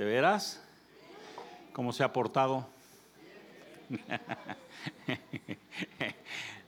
[0.00, 0.58] ¿De veras?
[1.74, 2.66] ¿Cómo se ha portado?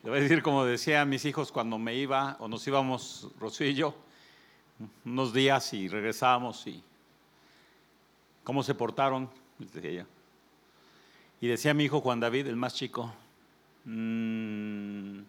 [0.03, 3.67] Le voy a decir como decía mis hijos cuando me iba o nos íbamos Rocío
[3.67, 3.95] y yo,
[5.07, 6.85] unos días y regresábamos y
[8.45, 9.31] ¿cómo se portaron?
[9.59, 10.07] Decía
[11.41, 13.15] Y decía mi hijo Juan David, el más chico,
[13.87, 15.22] mmm,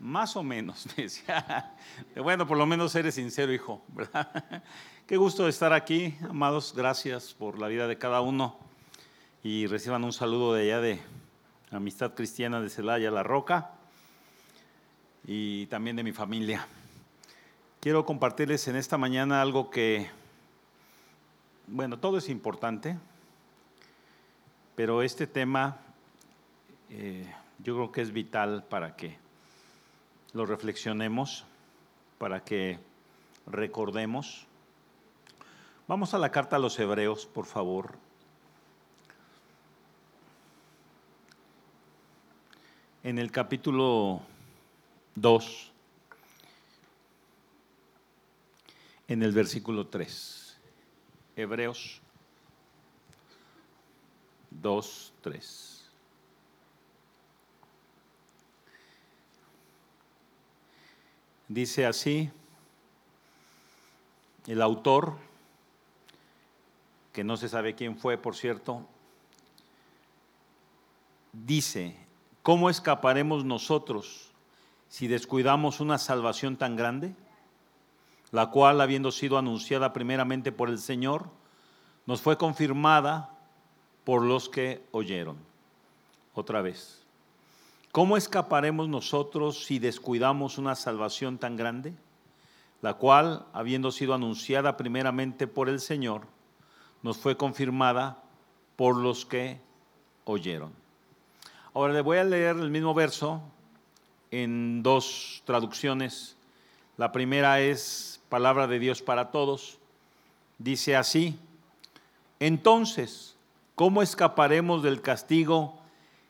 [0.00, 1.74] más o menos, me decía.
[2.16, 3.82] Bueno, por lo menos eres sincero, hijo.
[5.06, 6.74] Qué gusto estar aquí, amados.
[6.76, 8.58] Gracias por la vida de cada uno.
[9.42, 11.00] Y reciban un saludo de allá de
[11.70, 13.72] Amistad Cristiana de Celaya, La Roca,
[15.24, 16.66] y también de mi familia.
[17.80, 20.10] Quiero compartirles en esta mañana algo que,
[21.68, 22.98] bueno, todo es importante,
[24.74, 25.78] pero este tema
[26.90, 29.16] eh, yo creo que es vital para que
[30.32, 31.44] lo reflexionemos,
[32.18, 32.78] para que
[33.46, 34.46] recordemos.
[35.86, 37.94] Vamos a la carta a los hebreos, por favor.
[43.02, 44.20] En el capítulo
[45.14, 45.72] 2,
[49.06, 50.58] en el versículo 3.
[51.36, 52.02] Hebreos
[54.50, 55.77] 2, 3.
[61.48, 62.30] Dice así,
[64.46, 65.16] el autor,
[67.12, 68.86] que no se sabe quién fue, por cierto,
[71.32, 71.96] dice,
[72.42, 74.30] ¿cómo escaparemos nosotros
[74.88, 77.14] si descuidamos una salvación tan grande?
[78.30, 81.30] La cual, habiendo sido anunciada primeramente por el Señor,
[82.04, 83.30] nos fue confirmada
[84.04, 85.38] por los que oyeron.
[86.34, 87.07] Otra vez.
[87.98, 91.94] ¿Cómo escaparemos nosotros si descuidamos una salvación tan grande,
[92.80, 96.22] la cual, habiendo sido anunciada primeramente por el Señor,
[97.02, 98.22] nos fue confirmada
[98.76, 99.60] por los que
[100.26, 100.70] oyeron?
[101.74, 103.42] Ahora le voy a leer el mismo verso
[104.30, 106.36] en dos traducciones.
[106.98, 109.80] La primera es palabra de Dios para todos.
[110.58, 111.36] Dice así,
[112.38, 113.34] entonces,
[113.74, 115.77] ¿cómo escaparemos del castigo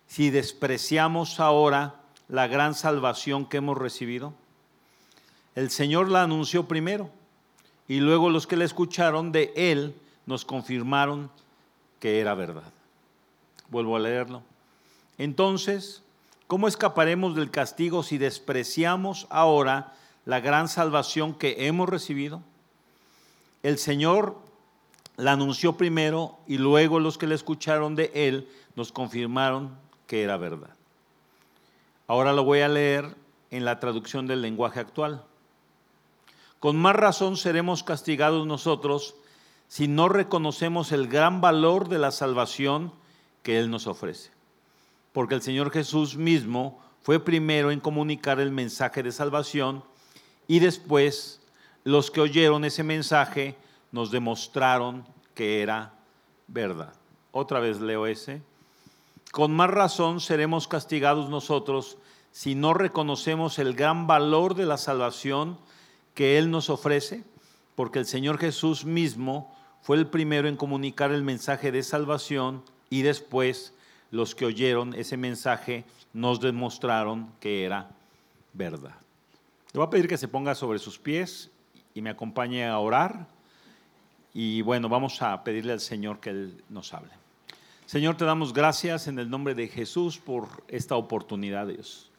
[0.09, 1.95] si despreciamos ahora
[2.29, 4.35] la gran salvación que hemos recibido?
[5.55, 7.11] El Señor la anunció primero
[7.87, 9.95] y luego los que la escucharon de Él
[10.27, 11.31] nos confirmaron
[12.01, 12.73] que era verdad.
[13.69, 14.43] Vuelvo a leerlo.
[15.19, 16.03] Entonces,
[16.47, 22.43] ¿cómo escaparemos del castigo si despreciamos ahora la gran salvación que hemos recibido?
[23.63, 24.37] El Señor
[25.17, 29.77] la anunció primero y luego los que la escucharon de Él nos confirmaron
[30.09, 30.75] que era verdad.
[32.09, 33.15] Ahora lo voy a leer
[33.53, 35.23] en la traducción del lenguaje actual.
[36.59, 39.15] Con más razón seremos castigados nosotros
[39.69, 42.93] si no reconocemos el gran valor de la salvación
[43.43, 44.31] que Él nos ofrece.
[45.13, 49.85] Porque el Señor Jesús mismo fue primero en comunicar el mensaje de salvación
[50.47, 51.41] y después
[51.85, 53.57] los que oyeron ese mensaje
[53.93, 55.05] nos demostraron
[55.35, 55.93] que era
[56.47, 56.95] verdad.
[57.31, 58.43] Otra vez leo ese.
[59.33, 61.99] Con más razón seremos castigados nosotros
[62.33, 65.59] si no reconocemos el gran valor de la salvación
[66.15, 67.25] que Él nos ofrece,
[67.75, 73.03] porque el Señor Jesús mismo fue el primero en comunicar el mensaje de salvación y
[73.03, 73.75] después
[74.11, 77.91] los que oyeron ese mensaje nos demostraron que era
[78.53, 78.95] verdad.
[79.73, 81.51] Le voy a pedir que se ponga sobre sus pies
[81.95, 83.27] y me acompañe a orar.
[84.33, 87.18] Y bueno, vamos a pedirle al Señor que Él nos hable.
[87.89, 92.11] Señor, te damos gracias en el nombre de Jesús por esta oportunidad, Dios.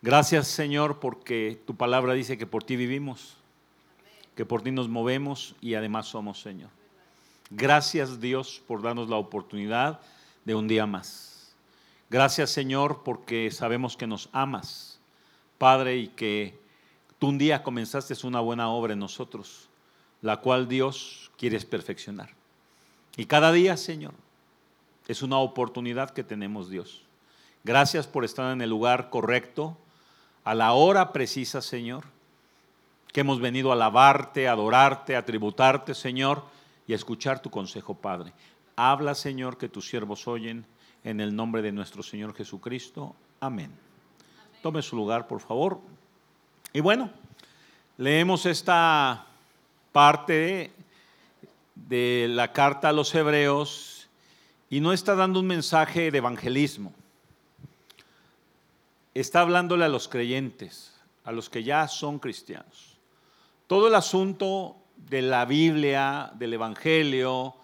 [0.00, 3.36] Gracias, Señor, porque tu palabra dice que por ti vivimos,
[4.34, 6.70] que por ti nos movemos y además somos, Señor.
[7.50, 10.00] Gracias, Dios, por darnos la oportunidad
[10.46, 11.54] de un día más.
[12.08, 14.98] Gracias, Señor, porque sabemos que nos amas,
[15.58, 16.58] Padre, y que
[17.18, 19.68] tú un día comenzaste una buena obra en nosotros,
[20.22, 22.30] la cual Dios quieres perfeccionar.
[23.18, 24.14] Y cada día, Señor,
[25.06, 27.02] es una oportunidad que tenemos Dios.
[27.64, 29.76] Gracias por estar en el lugar correcto,
[30.44, 32.04] a la hora precisa, Señor,
[33.12, 36.44] que hemos venido a alabarte, a adorarte, a tributarte, Señor,
[36.86, 38.32] y a escuchar tu consejo, Padre.
[38.76, 40.66] Habla, Señor, que tus siervos oyen,
[41.02, 43.14] en el nombre de nuestro Señor Jesucristo.
[43.40, 43.70] Amén.
[44.60, 45.80] Tome su lugar, por favor.
[46.72, 47.10] Y bueno,
[47.96, 49.24] leemos esta
[49.92, 50.72] parte
[51.74, 53.95] de la carta a los hebreos
[54.68, 56.92] y no está dando un mensaje de evangelismo.
[59.14, 62.98] Está hablándole a los creyentes, a los que ya son cristianos.
[63.66, 67.54] Todo el asunto de la Biblia, del Evangelio,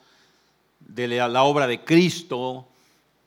[0.81, 2.67] de la, obra de Cristo,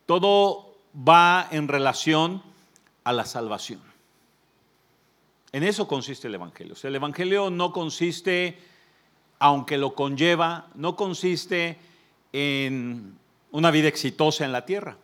[0.06, 0.75] todo
[1.07, 2.42] va en relación
[3.04, 3.81] a la salvación.
[5.51, 6.74] En eso consiste el Evangelio.
[6.74, 8.60] O sea, el Evangelio no consiste,
[9.39, 11.77] aunque lo conlleva, no consiste
[12.33, 13.18] en
[13.55, 14.97] una vida exitosa en la tierra.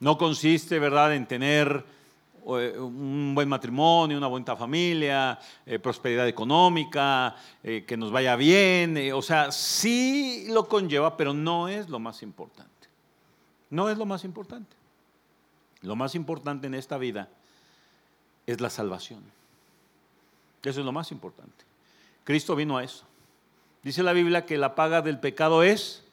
[0.00, 1.84] No consiste, ¿verdad?, en tener
[2.44, 8.98] eh, un buen matrimonio, una buena familia, eh, prosperidad económica, eh, que nos vaya bien.
[9.12, 12.88] o sea, sí lo conlleva, pero no es lo más importante.
[13.68, 14.74] No es lo más importante.
[15.82, 17.28] Lo más importante en esta vida
[18.48, 19.22] es la salvación.
[20.64, 21.64] Eso es lo más importante.
[22.24, 23.04] Cristo vino a eso.
[23.84, 26.04] Dice la Biblia que la paga del pecado es.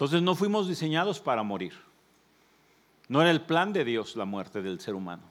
[0.00, 1.74] Entonces no fuimos diseñados para morir.
[3.08, 5.24] No era el plan de Dios la muerte del ser humano.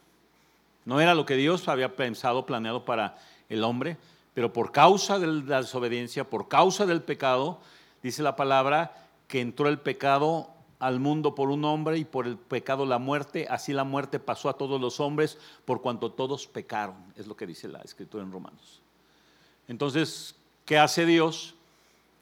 [0.86, 3.18] No era lo que Dios había pensado, planeado para
[3.50, 3.98] el hombre,
[4.36, 7.60] pero por causa de la desobediencia, por causa del pecado,
[8.04, 12.38] dice la palabra que entró el pecado al mundo por un hombre y por el
[12.38, 17.12] pecado la muerte, así la muerte pasó a todos los hombres por cuanto todos pecaron,
[17.16, 18.82] es lo que dice la escritura en Romanos.
[19.68, 21.56] Entonces, ¿qué hace Dios?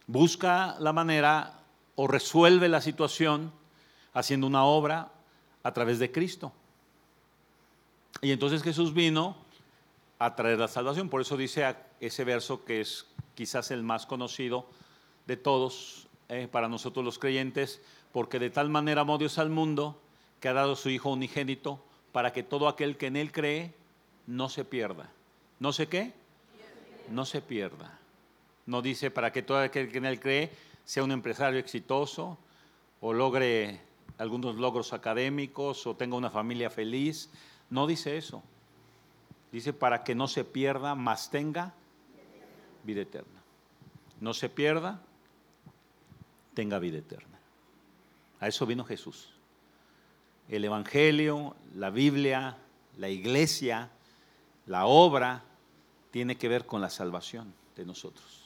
[0.08, 1.57] Busca la manera
[1.98, 3.52] o resuelve la situación
[4.14, 5.12] haciendo una obra
[5.64, 6.54] a través de Cristo.
[8.22, 9.36] Y entonces Jesús vino
[10.20, 11.10] a traer la salvación.
[11.10, 14.68] Por eso dice ese verso que es quizás el más conocido
[15.26, 20.00] de todos eh, para nosotros los creyentes, porque de tal manera amó Dios al mundo
[20.40, 23.74] que ha dado su Hijo unigénito para que todo aquel que en Él cree
[24.28, 25.10] no se pierda.
[25.60, 26.14] ¿No sé qué?
[27.10, 28.00] No se pierda.
[28.68, 30.52] No dice para que todo aquel que en Él cree
[30.88, 32.38] sea un empresario exitoso
[33.02, 33.82] o logre
[34.18, 37.30] algunos logros académicos o tenga una familia feliz.
[37.70, 38.42] No dice eso.
[39.52, 41.74] Dice para que no se pierda, más tenga
[42.86, 43.42] vida eterna.
[44.22, 45.02] No se pierda,
[46.54, 47.38] tenga vida eterna.
[48.40, 49.34] A eso vino Jesús.
[50.48, 52.60] El Evangelio, la Biblia,
[52.96, 53.90] la iglesia,
[54.66, 55.44] la obra,
[56.12, 58.37] tiene que ver con la salvación de nosotros.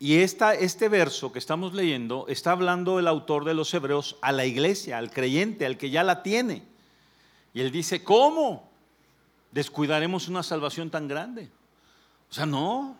[0.00, 4.32] Y esta, este verso que estamos leyendo está hablando el autor de los Hebreos a
[4.32, 6.64] la iglesia, al creyente, al que ya la tiene.
[7.54, 8.68] Y él dice, ¿cómo?
[9.52, 11.50] ¿Descuidaremos una salvación tan grande?
[12.30, 12.96] O sea, no,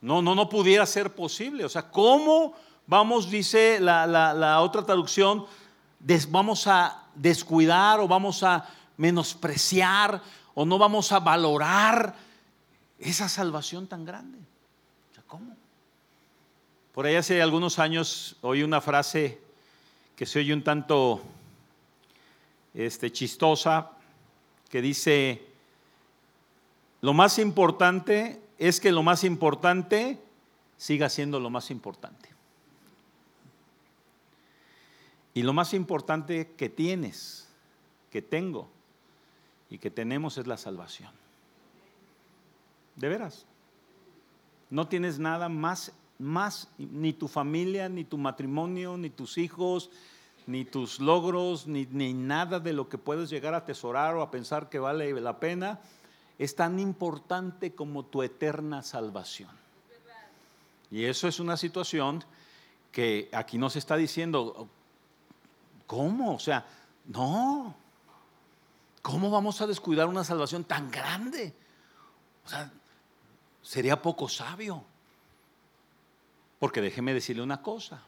[0.00, 1.66] no, no, no pudiera ser posible.
[1.66, 2.54] O sea, ¿cómo
[2.86, 5.46] vamos, dice la, otra traducción,
[6.30, 10.22] vamos a descuidar o vamos a menospreciar
[10.54, 12.14] o no vamos a valorar
[12.98, 14.38] esa salvación tan grande.
[15.26, 15.61] ¿cómo?
[16.92, 19.40] Por ahí hace algunos años oí una frase
[20.14, 21.22] que se oye un tanto
[22.74, 23.92] este, chistosa,
[24.68, 25.42] que dice,
[27.00, 30.18] lo más importante es que lo más importante
[30.76, 32.28] siga siendo lo más importante.
[35.34, 37.48] Y lo más importante que tienes,
[38.10, 38.68] que tengo
[39.70, 41.10] y que tenemos es la salvación.
[42.96, 43.46] De veras.
[44.68, 45.92] No tienes nada más,
[46.22, 49.90] más, ni tu familia, ni tu matrimonio, ni tus hijos,
[50.46, 54.30] ni tus logros, ni, ni nada de lo que puedes llegar a atesorar o a
[54.30, 55.80] pensar que vale la pena,
[56.38, 59.50] es tan importante como tu eterna salvación.
[60.90, 62.24] Y eso es una situación
[62.90, 64.68] que aquí nos está diciendo,
[65.92, 66.36] ¿Cómo?
[66.36, 66.64] O sea,
[67.04, 67.74] no.
[69.02, 71.54] ¿Cómo vamos a descuidar una salvación tan grande?
[72.46, 72.72] O sea,
[73.60, 74.82] sería poco sabio.
[76.62, 78.04] Porque déjeme decirle una cosa,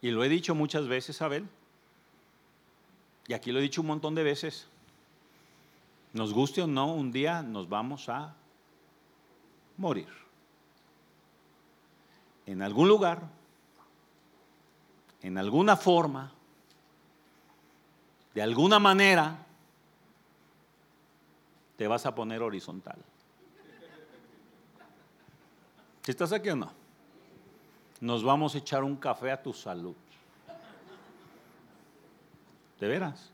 [0.00, 1.48] y lo he dicho muchas veces, Abel,
[3.26, 4.68] y aquí lo he dicho un montón de veces,
[6.12, 8.36] nos guste o no, un día nos vamos a
[9.78, 10.06] morir.
[12.46, 13.22] En algún lugar,
[15.22, 16.30] en alguna forma,
[18.32, 19.44] de alguna manera
[21.76, 22.98] te vas a poner horizontal.
[26.04, 26.75] ¿Si estás aquí o no?
[28.00, 29.94] Nos vamos a echar un café a tu salud.
[32.78, 33.30] ¿De veras?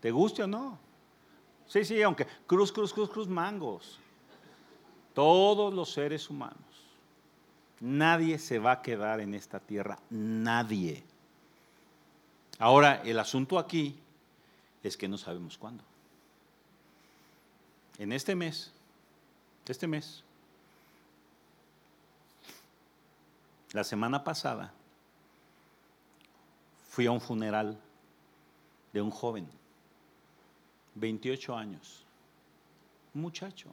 [0.00, 0.78] ¿Te guste o no?
[1.66, 3.98] Sí, sí, aunque cruz, cruz, cruz, cruz, mangos.
[5.12, 6.56] Todos los seres humanos.
[7.80, 9.98] Nadie se va a quedar en esta tierra.
[10.10, 11.02] Nadie.
[12.58, 13.98] Ahora, el asunto aquí
[14.82, 15.84] es que no sabemos cuándo.
[17.98, 18.72] En este mes,
[19.66, 20.22] este mes,
[23.72, 24.72] la semana pasada,
[26.88, 27.78] fui a un funeral
[28.92, 29.46] de un joven,
[30.94, 32.04] 28 años,
[33.14, 33.72] un muchacho,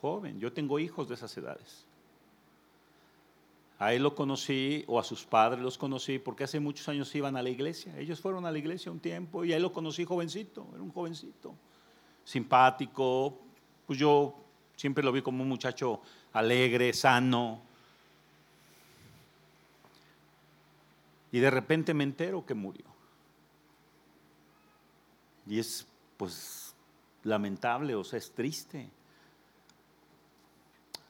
[0.00, 1.86] joven, yo tengo hijos de esas edades.
[3.78, 7.36] A él lo conocí o a sus padres los conocí porque hace muchos años iban
[7.36, 7.96] a la iglesia.
[7.98, 10.92] Ellos fueron a la iglesia un tiempo y a él lo conocí jovencito, era un
[10.92, 11.54] jovencito,
[12.22, 13.38] simpático.
[13.86, 14.34] Pues yo
[14.76, 16.02] siempre lo vi como un muchacho
[16.34, 17.69] alegre, sano.
[21.32, 22.84] Y de repente me entero que murió.
[25.46, 26.74] Y es pues
[27.22, 28.90] lamentable, o sea, es triste.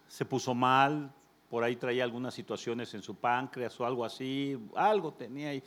[0.09, 1.13] Se puso mal,
[1.49, 5.63] por ahí traía algunas situaciones en su páncreas o algo así, algo tenía y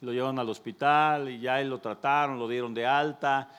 [0.00, 3.50] lo llevaron al hospital y ya él lo trataron, lo dieron de alta.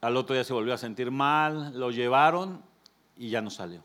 [0.00, 2.62] Al otro día se volvió a sentir mal, lo llevaron
[3.16, 3.84] y ya no salió.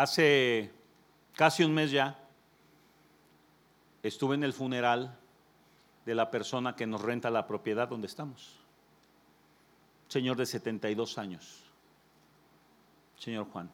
[0.00, 0.70] Hace
[1.34, 2.18] casi un mes ya
[4.02, 5.18] estuve en el funeral
[6.06, 8.60] de la persona que nos renta la propiedad donde estamos
[10.10, 11.62] señor de 72 años,
[13.16, 13.70] señor Juan.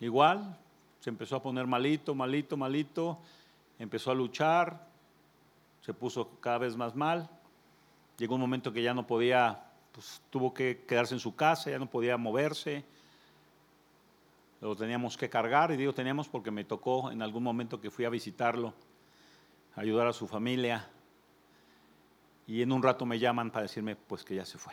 [0.00, 0.58] Igual,
[1.00, 3.18] se empezó a poner malito, malito, malito,
[3.78, 4.88] empezó a luchar,
[5.80, 7.30] se puso cada vez más mal.
[8.18, 11.78] Llegó un momento que ya no podía, pues tuvo que quedarse en su casa, ya
[11.78, 12.84] no podía moverse.
[14.64, 18.06] Lo teníamos que cargar, y digo teníamos porque me tocó en algún momento que fui
[18.06, 18.72] a visitarlo,
[19.74, 20.88] ayudar a su familia.
[22.46, 24.72] Y en un rato me llaman para decirme pues que ya se fue.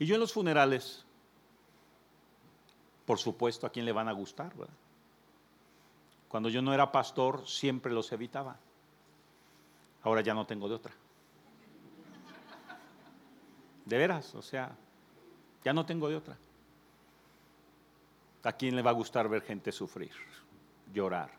[0.00, 1.04] Y yo en los funerales,
[3.06, 4.74] por supuesto, a quién le van a gustar, ¿verdad?
[6.26, 8.56] Cuando yo no era pastor, siempre los evitaba.
[10.02, 10.92] Ahora ya no tengo de otra.
[13.84, 14.76] De veras, o sea,
[15.62, 16.36] ya no tengo de otra.
[18.44, 20.12] ¿A quién le va a gustar ver gente sufrir,
[20.92, 21.30] llorar?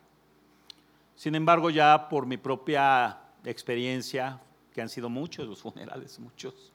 [1.15, 4.39] Sin embargo, ya por mi propia experiencia,
[4.73, 6.71] que han sido muchos los funerales, muchos,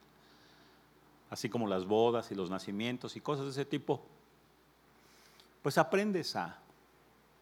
[1.29, 4.01] así como las bodas y los nacimientos y cosas de ese tipo,
[5.61, 6.59] pues aprendes a,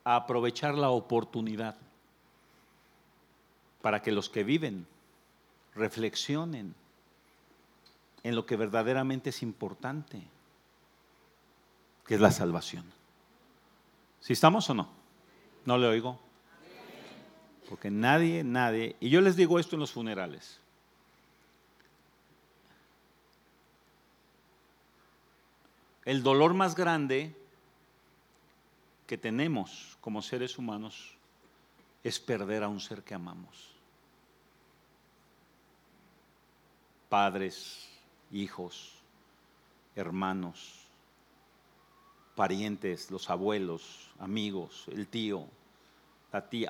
[0.04, 1.76] a aprovechar la oportunidad
[3.82, 4.88] para que los que viven
[5.76, 6.74] reflexionen
[8.24, 10.22] en lo que verdaderamente es importante,
[12.08, 12.86] que es la salvación.
[14.22, 14.90] ¿Si estamos o no?
[15.66, 16.20] No le oigo.
[17.70, 20.60] Porque nadie, nadie, y yo les digo esto en los funerales.
[26.06, 27.36] El dolor más grande
[29.06, 31.14] que tenemos como seres humanos
[32.06, 33.72] es perder a un ser que amamos.
[37.10, 37.90] Padres,
[38.32, 38.94] hijos,
[39.98, 40.87] hermanos,
[42.38, 45.48] parientes, los abuelos, amigos, el tío,
[46.32, 46.70] la tía.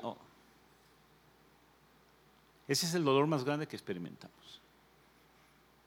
[2.66, 4.62] Ese es el dolor más grande que experimentamos.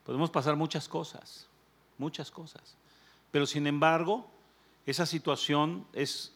[0.06, 1.48] Podemos pasar muchas cosas,
[1.98, 2.76] muchas cosas.
[3.32, 4.30] Pero sin embargo,
[4.86, 6.32] esa situación es,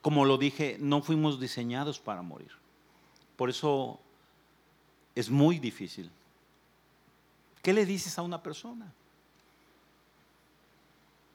[0.00, 2.52] como lo dije, no fuimos diseñados para morir.
[3.36, 3.98] Por eso
[5.16, 6.08] es muy difícil.
[7.62, 8.92] ¿Qué le dices a una persona?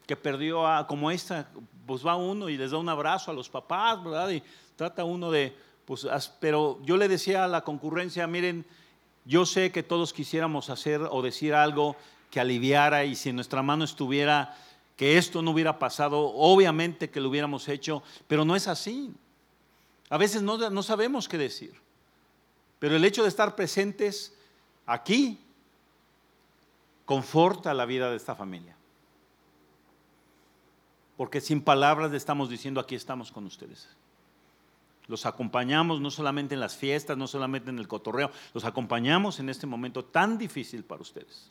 [0.06, 1.48] Que perdió a, como esta,
[1.86, 4.30] pues va uno y les da un abrazo a los papás, ¿verdad?
[4.30, 4.42] Y
[4.76, 6.06] trata uno de, pues,
[6.40, 8.64] pero yo le decía a la concurrencia, miren,
[9.24, 11.96] yo sé que todos quisiéramos hacer o decir algo
[12.30, 14.56] que aliviara y si en nuestra mano estuviera
[14.96, 19.12] que esto no hubiera pasado, obviamente que lo hubiéramos hecho, pero no es así.
[20.08, 21.74] A veces no, no sabemos qué decir,
[22.78, 24.34] pero el hecho de estar presentes
[24.86, 25.40] aquí
[27.04, 28.75] conforta la vida de esta familia.
[31.16, 33.88] Porque sin palabras le estamos diciendo, aquí estamos con ustedes.
[35.06, 39.48] Los acompañamos no solamente en las fiestas, no solamente en el cotorreo, los acompañamos en
[39.48, 41.50] este momento tan difícil para ustedes.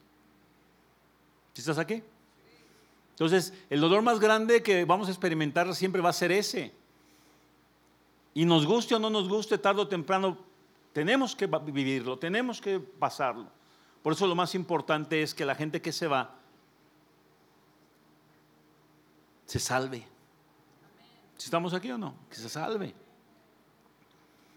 [1.54, 2.04] ¿Sí estás aquí?
[3.12, 6.74] Entonces, el dolor más grande que vamos a experimentar siempre va a ser ese.
[8.34, 10.38] Y nos guste o no nos guste, tarde o temprano,
[10.92, 13.48] tenemos que vivirlo, tenemos que pasarlo.
[14.04, 16.36] Por eso lo más importante es que la gente que se va
[19.46, 20.06] se salve.
[21.38, 22.94] Si estamos aquí o no, que se salve.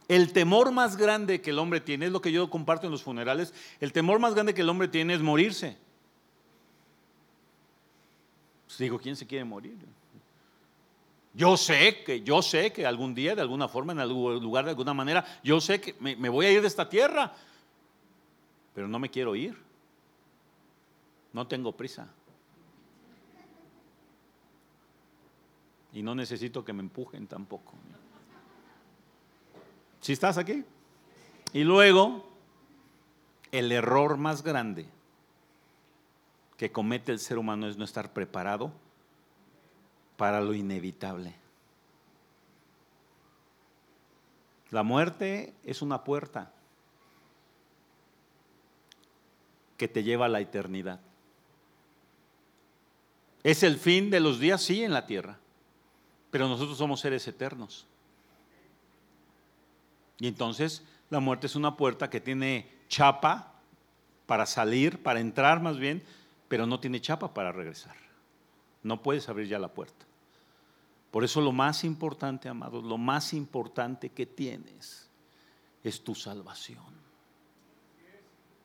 [0.06, 3.02] El temor más grande que el hombre tiene, es lo que yo comparto en los
[3.02, 5.76] funerales, el temor más grande que el hombre tiene es morirse.
[8.66, 9.76] Pues digo, ¿quién se quiere morir?
[11.34, 14.70] Yo sé que, yo sé que algún día, de alguna forma, en algún lugar, de
[14.70, 17.34] alguna manera, yo sé que me, me voy a ir de esta tierra,
[18.74, 19.56] pero no me quiero ir.
[21.32, 22.08] No tengo prisa.
[25.92, 27.74] Y no necesito que me empujen tampoco.
[30.00, 30.64] ¿Si estás aquí?
[31.52, 32.28] Y luego,
[33.50, 34.86] el error más grande
[36.56, 38.72] que comete el ser humano es no estar preparado
[40.16, 41.34] para lo inevitable.
[44.70, 46.52] La muerte es una puerta
[49.78, 51.00] que te lleva a la eternidad.
[53.44, 55.38] Es el fin de los días, sí, en la tierra,
[56.30, 57.86] pero nosotros somos seres eternos.
[60.18, 63.54] Y entonces la muerte es una puerta que tiene chapa
[64.26, 66.02] para salir, para entrar más bien,
[66.48, 67.96] pero no tiene chapa para regresar.
[68.82, 70.06] No puedes abrir ya la puerta.
[71.10, 75.08] Por eso lo más importante, amados, lo más importante que tienes
[75.82, 76.98] es tu salvación.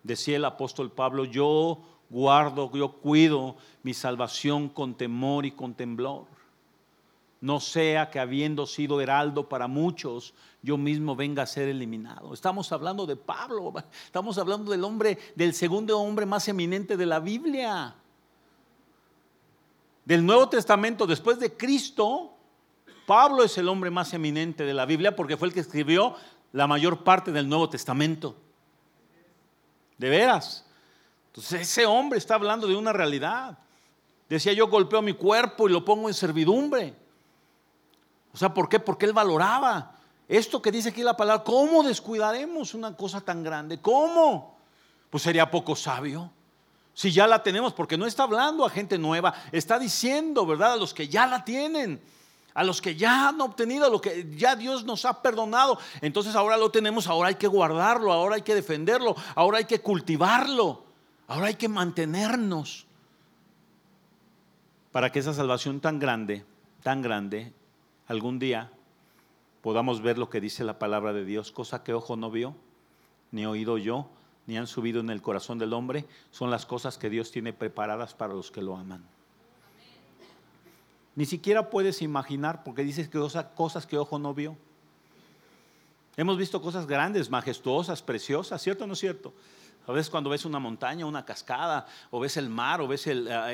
[0.03, 6.25] Decía el apóstol Pablo, yo guardo, yo cuido mi salvación con temor y con temblor.
[7.43, 12.33] No sea que habiendo sido heraldo para muchos, yo mismo venga a ser eliminado.
[12.33, 13.73] Estamos hablando de Pablo,
[14.05, 17.95] estamos hablando del hombre, del segundo hombre más eminente de la Biblia.
[20.05, 22.31] Del Nuevo Testamento, después de Cristo,
[23.05, 26.15] Pablo es el hombre más eminente de la Biblia porque fue el que escribió
[26.53, 28.37] la mayor parte del Nuevo Testamento.
[29.97, 30.65] De veras.
[31.25, 33.57] Entonces ese hombre está hablando de una realidad.
[34.29, 37.02] Decía yo golpeo mi cuerpo y lo pongo en servidumbre.
[38.33, 38.79] O sea, ¿por qué?
[38.79, 39.91] Porque él valoraba
[40.27, 41.43] esto que dice aquí la palabra.
[41.43, 43.79] ¿Cómo descuidaremos una cosa tan grande?
[43.79, 44.57] ¿Cómo?
[45.09, 46.31] Pues sería poco sabio.
[46.95, 50.73] Si ya la tenemos, porque no está hablando a gente nueva, está diciendo, ¿verdad?
[50.73, 52.01] A los que ya la tienen
[52.53, 55.79] a los que ya han obtenido lo que ya Dios nos ha perdonado.
[56.01, 59.81] Entonces ahora lo tenemos, ahora hay que guardarlo, ahora hay que defenderlo, ahora hay que
[59.81, 60.83] cultivarlo,
[61.27, 62.85] ahora hay que mantenernos
[64.91, 66.45] para que esa salvación tan grande,
[66.83, 67.53] tan grande,
[68.07, 68.71] algún día
[69.61, 72.55] podamos ver lo que dice la palabra de Dios, cosa que ojo no vio,
[73.31, 74.09] ni oído yo,
[74.45, 78.13] ni han subido en el corazón del hombre, son las cosas que Dios tiene preparadas
[78.13, 79.03] para los que lo aman.
[81.15, 83.19] Ni siquiera puedes imaginar, porque dices que
[83.55, 84.57] cosas que ojo no vio.
[86.17, 89.33] Hemos visto cosas grandes, majestuosas, preciosas, ¿cierto o no es cierto?
[89.85, 93.29] A veces cuando ves una montaña, una cascada, o ves el mar, o ves el,
[93.29, 93.49] ah,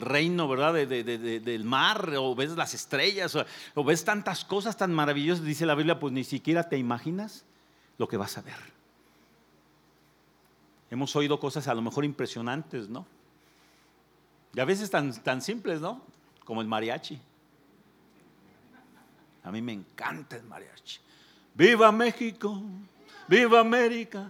[0.00, 0.72] reino, ¿verdad?
[0.74, 3.36] del mar, o ves las estrellas,
[3.74, 7.44] o, ves tantas cosas tan maravillosas, dice la Biblia, pues ni siquiera te imaginas
[7.98, 8.74] lo que vas a ver.
[10.90, 13.06] Hemos oído cosas a lo mejor impresionantes, ¿no?
[14.54, 16.00] Y a veces tan, tan simples, ¿no?
[16.44, 17.18] como el mariachi.
[19.42, 20.98] A mí me encanta el mariachi.
[21.54, 22.62] Viva México,
[23.28, 24.28] viva América,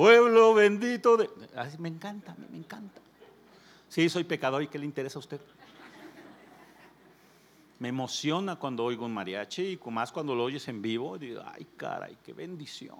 [0.00, 1.28] pueblo bendito de...
[1.54, 3.02] Así me encanta, me encanta.
[3.90, 5.38] Sí, soy pecador y ¿qué le interesa a usted?
[7.78, 11.18] Me emociona cuando oigo un mariachi y más cuando lo oyes en vivo.
[11.18, 12.96] Digo, ay, caray, qué bendición.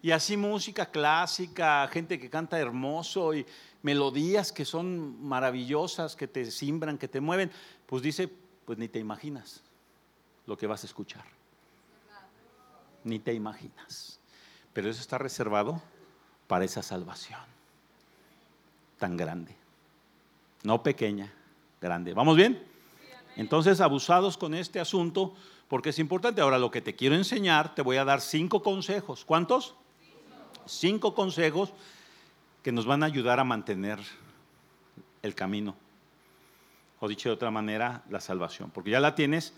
[0.00, 3.44] Y así música clásica, gente que canta hermoso y
[3.82, 7.50] melodías que son maravillosas, que te simbran, que te mueven,
[7.86, 8.30] pues dice,
[8.64, 9.60] pues ni te imaginas
[10.46, 11.24] lo que vas a escuchar.
[13.02, 14.20] Ni te imaginas.
[14.72, 15.82] Pero eso está reservado
[16.46, 17.56] para esa salvación
[18.98, 19.54] tan grande.
[20.62, 21.32] No pequeña,
[21.80, 22.14] grande.
[22.14, 22.62] ¿Vamos bien?
[23.36, 25.34] Entonces, abusados con este asunto,
[25.68, 26.40] porque es importante.
[26.40, 29.24] Ahora, lo que te quiero enseñar, te voy a dar cinco consejos.
[29.24, 29.74] ¿Cuántos?
[30.64, 31.72] Cinco consejos
[32.62, 34.00] que nos van a ayudar a mantener
[35.22, 35.76] el camino.
[36.98, 38.70] O dicho de otra manera, la salvación.
[38.70, 39.52] Porque ya la tienes.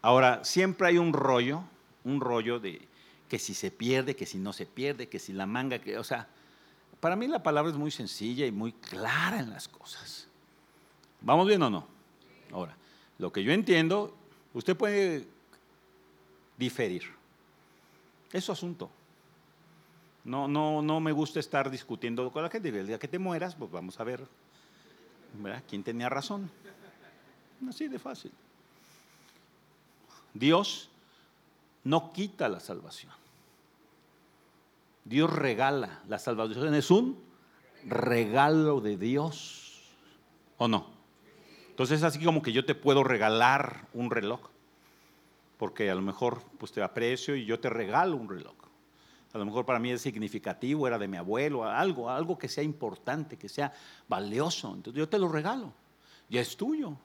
[0.00, 1.64] Ahora, siempre hay un rollo,
[2.04, 2.88] un rollo de
[3.28, 6.28] que si se pierde, que si no se pierde, que si la manga, o sea,
[7.00, 10.28] para mí la palabra es muy sencilla y muy clara en las cosas.
[11.20, 11.86] ¿Vamos bien o no?
[12.52, 12.76] Ahora,
[13.18, 14.16] lo que yo entiendo,
[14.54, 15.26] usted puede
[16.56, 17.02] diferir.
[18.32, 18.90] Es su asunto.
[20.24, 22.68] No, no, no me gusta estar discutiendo con la gente.
[22.68, 24.26] El día que te mueras, pues vamos a ver
[25.68, 26.50] quién tenía razón.
[27.68, 28.32] Así de fácil.
[30.34, 30.90] Dios
[31.88, 33.12] no quita la salvación.
[35.04, 36.02] Dios regala.
[36.08, 37.18] La salvación es un
[37.84, 39.82] regalo de Dios.
[40.58, 40.86] ¿O no?
[41.70, 44.40] Entonces es así como que yo te puedo regalar un reloj.
[45.56, 48.58] Porque a lo mejor pues te aprecio y yo te regalo un reloj
[49.32, 52.64] a lo mejor para mí es significativo, era de mi abuelo, algo, algo que sea
[52.64, 53.72] importante, que sea
[54.08, 54.74] valioso.
[54.74, 55.72] Entonces yo te lo regalo,
[56.28, 56.96] ya es tuyo.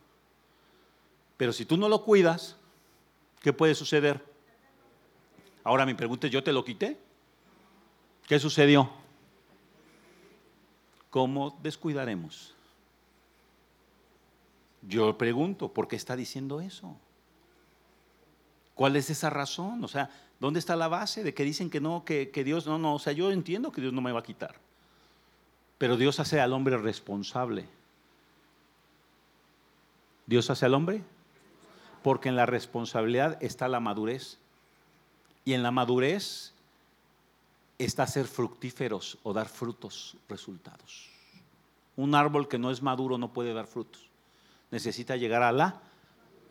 [1.35, 2.55] Pero si tú no lo cuidas,
[3.41, 4.32] ¿qué puede suceder?
[5.63, 6.97] Ahora mi pregunta es, ¿yo te lo quité?
[8.27, 8.89] ¿Qué sucedió?
[11.09, 12.55] ¿Cómo descuidaremos?
[14.81, 16.97] Yo pregunto, ¿por qué está diciendo eso?
[18.75, 19.83] ¿Cuál es esa razón?
[19.83, 20.09] O sea,
[20.43, 22.95] ¿Dónde está la base de que dicen que no, que, que Dios no, no?
[22.95, 24.55] O sea, yo entiendo que Dios no me va a quitar.
[25.77, 27.65] Pero Dios hace al hombre responsable.
[30.25, 31.01] Dios hace al hombre
[32.01, 34.37] porque en la responsabilidad está la madurez.
[35.45, 36.53] Y en la madurez
[37.77, 41.09] está ser fructíferos o dar frutos, resultados.
[41.95, 44.01] Un árbol que no es maduro no puede dar frutos.
[44.71, 45.81] Necesita llegar a la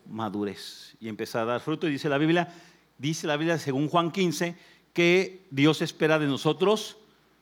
[0.09, 1.87] madurez y empezar a dar fruto.
[1.87, 2.53] Y dice la Biblia,
[2.97, 4.55] dice la Biblia según Juan 15,
[4.93, 6.97] que Dios espera de nosotros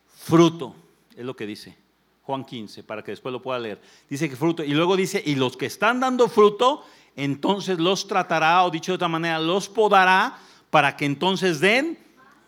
[0.08, 0.74] fruto.
[1.16, 1.76] Es lo que dice
[2.22, 3.80] Juan 15, para que después lo pueda leer.
[4.08, 4.64] Dice que fruto.
[4.64, 6.84] Y luego dice, y los que están dando fruto,
[7.14, 10.38] entonces los tratará, o dicho de otra manera, los podará
[10.72, 11.98] para que entonces den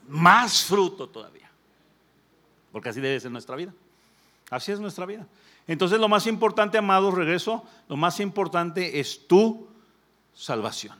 [0.08, 1.50] más fruto todavía.
[2.72, 3.74] Porque así debe ser nuestra vida.
[4.48, 5.26] Así es nuestra vida.
[5.66, 9.68] Entonces lo más importante, amados, regreso, lo más importante es tu
[10.32, 10.96] salvación.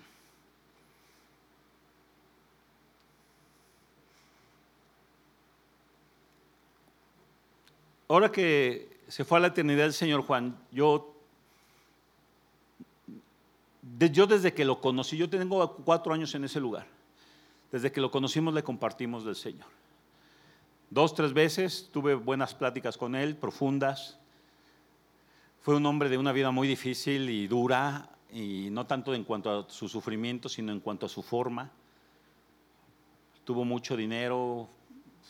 [8.07, 11.17] Ahora que se fue a la eternidad el Señor Juan, yo,
[13.99, 16.87] yo desde que lo conocí, yo tengo cuatro años en ese lugar,
[17.75, 19.67] desde que lo conocimos le compartimos del Señor.
[20.91, 24.17] Dos, tres veces tuve buenas pláticas con él, profundas.
[25.61, 29.51] Fue un hombre de una vida muy difícil y dura, y no tanto en cuanto
[29.51, 31.73] a su sufrimiento, sino en cuanto a su forma.
[33.43, 34.69] Tuvo mucho dinero,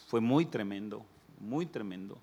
[0.09, 1.03] fue muy tremendo,
[1.41, 2.19] muy tremendo.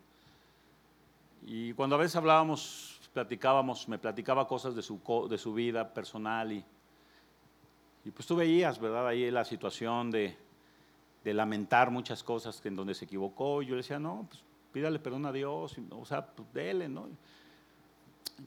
[1.48, 6.52] Y cuando a veces hablábamos, platicábamos, me platicaba cosas de su, de su vida personal
[6.52, 6.64] y,
[8.04, 9.08] y pues tú veías, ¿verdad?
[9.08, 10.36] Ahí la situación de,
[11.24, 13.62] de lamentar muchas cosas en donde se equivocó.
[13.62, 17.10] Y yo le decía, no, pues pídale perdón a Dios, o sea, pues dele, ¿no?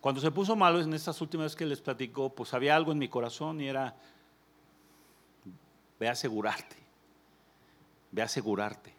[0.00, 2.98] Cuando se puso malo en estas últimas veces que les platicó, pues había algo en
[2.98, 3.94] mi corazón y era,
[6.00, 6.76] ve a asegurarte,
[8.10, 8.92] ve a asegurarte.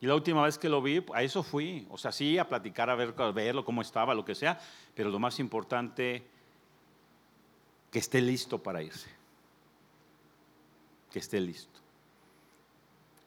[0.00, 2.88] Y la última vez que lo vi, a eso fui, o sea, sí, a platicar,
[2.88, 4.58] a, ver, a verlo, cómo estaba, lo que sea,
[4.94, 6.24] pero lo más importante,
[7.90, 9.10] que esté listo para irse,
[11.10, 11.80] que esté listo.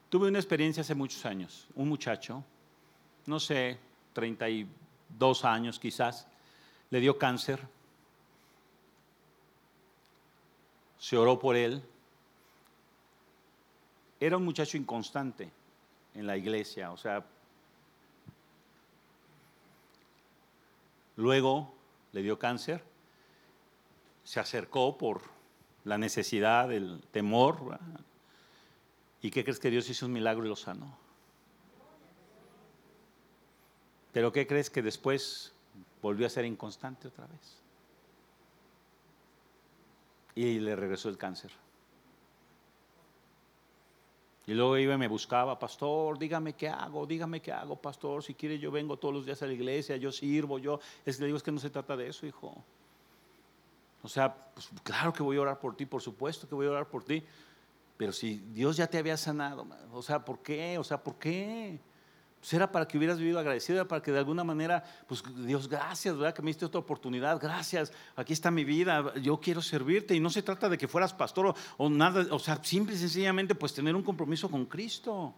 [0.08, 1.66] Tuve una experiencia hace muchos años.
[1.74, 2.44] Un muchacho,
[3.26, 3.78] no sé,
[4.12, 6.26] 32 años quizás,
[6.90, 7.66] le dio cáncer.
[10.98, 11.82] Se oró por él.
[14.20, 15.50] Era un muchacho inconstante
[16.14, 17.24] en la iglesia, o sea,
[21.16, 21.72] luego
[22.12, 22.84] le dio cáncer,
[24.24, 25.22] se acercó por
[25.84, 27.78] la necesidad, el temor,
[29.22, 30.98] ¿Y qué crees que Dios hizo un milagro y lo sanó?
[34.12, 35.52] Pero ¿qué crees que después
[36.02, 37.58] volvió a ser inconstante otra vez?
[40.34, 41.52] Y le regresó el cáncer.
[44.46, 48.24] Y luego iba y me buscaba, pastor, dígame qué hago, dígame qué hago, pastor.
[48.24, 50.80] Si quiere, yo vengo todos los días a la iglesia, yo sirvo, yo.
[51.06, 52.64] Es, le digo, es que no se trata de eso, hijo.
[54.02, 56.70] O sea, pues, claro que voy a orar por ti, por supuesto que voy a
[56.70, 57.22] orar por ti.
[57.96, 60.76] Pero si Dios ya te había sanado, o sea, ¿por qué?
[60.78, 61.78] O sea, ¿por qué?
[62.40, 65.68] Pues era para que hubieras vivido agradecido, era para que de alguna manera, pues Dios,
[65.68, 66.34] gracias, ¿verdad?
[66.34, 70.16] Que me diste otra oportunidad, gracias, aquí está mi vida, yo quiero servirte.
[70.16, 73.54] Y no se trata de que fueras pastor o, nada, o sea, simple y sencillamente,
[73.54, 75.32] pues tener un compromiso con Cristo.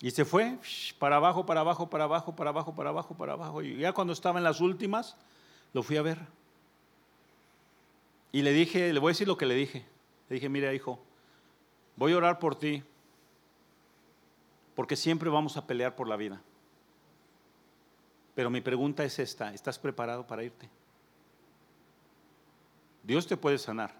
[0.00, 0.58] Y se fue
[0.98, 3.62] para abajo, para abajo, para abajo, para abajo, para abajo, para abajo.
[3.62, 5.16] Y ya cuando estaba en las últimas,
[5.72, 6.18] lo fui a ver.
[8.32, 9.86] Y le dije, le voy a decir lo que le dije.
[10.28, 10.98] Le dije, mira hijo,
[11.96, 12.82] voy a orar por ti,
[14.74, 16.42] porque siempre vamos a pelear por la vida.
[18.34, 20.68] Pero mi pregunta es esta, ¿estás preparado para irte?
[23.02, 23.94] Dios te puede sanar,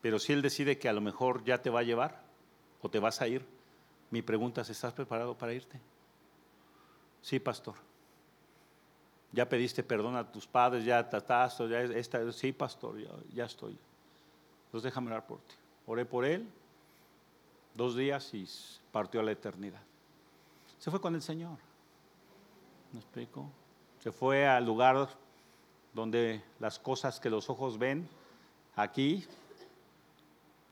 [0.00, 2.23] pero si Él decide que a lo mejor ya te va a llevar
[2.84, 3.44] o te vas a ir,
[4.10, 5.80] mi pregunta es, ¿estás preparado para irte?
[7.20, 7.74] Sí, pastor
[9.34, 12.96] ya pediste perdón a tus padres, ya trataste, ya esta, sí, pastor,
[13.32, 13.76] ya, estoy.
[14.66, 15.54] Entonces déjame orar por ti.
[15.86, 16.48] Oré por él
[17.74, 18.46] dos días y
[18.92, 19.82] partió a la eternidad.
[20.78, 21.58] Se fue con el Señor.
[22.92, 23.50] ¿Me explico?
[23.98, 25.08] Se fue al lugar
[25.92, 28.08] donde las cosas que los ojos ven
[28.76, 29.26] aquí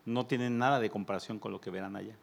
[0.05, 2.17] no tienen nada de comparación con lo que verán allá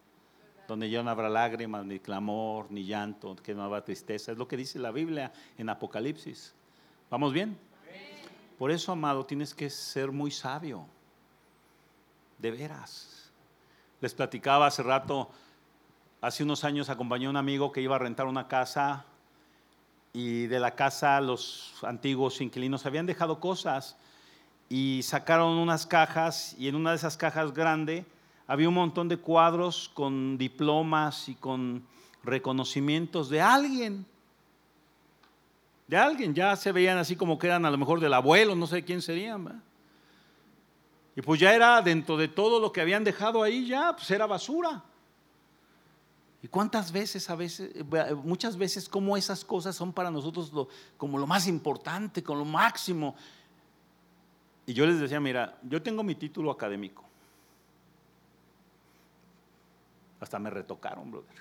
[0.70, 4.32] donde ya no habrá lágrimas, ni clamor, ni llanto, que no habrá tristeza.
[4.32, 6.54] Es lo que dice la Biblia en Apocalipsis.
[7.10, 7.58] ¿Vamos bien?
[8.60, 10.86] Por eso, amado, tienes que ser muy sabio.
[12.38, 13.32] De veras.
[14.00, 15.30] Les platicaba hace rato,
[16.22, 19.06] hace unos años acompañé a un amigo que iba a rentar una casa
[20.14, 23.98] y de la casa los antiguos inquilinos habían dejado cosas
[24.70, 28.06] y sacaron unas cajas y en una de esas cajas grande
[28.48, 31.84] había un montón de cuadros con diplomas y con
[32.24, 34.06] reconocimientos de alguien.
[35.88, 38.68] De alguien, ya se veían así como que eran a lo mejor del abuelo, no
[38.68, 39.64] sé quién serían.
[41.16, 44.28] Y pues ya era dentro de todo lo que habían dejado ahí, ya, pues era
[44.28, 44.84] basura.
[46.42, 47.72] ¿Y cuántas veces, a veces,
[48.24, 50.52] muchas veces, como esas cosas son para nosotros
[50.96, 53.16] como lo más importante, como lo máximo?
[54.70, 57.04] Y yo les decía, mira, yo tengo mi título académico.
[60.20, 61.36] Hasta me retocaron, brother.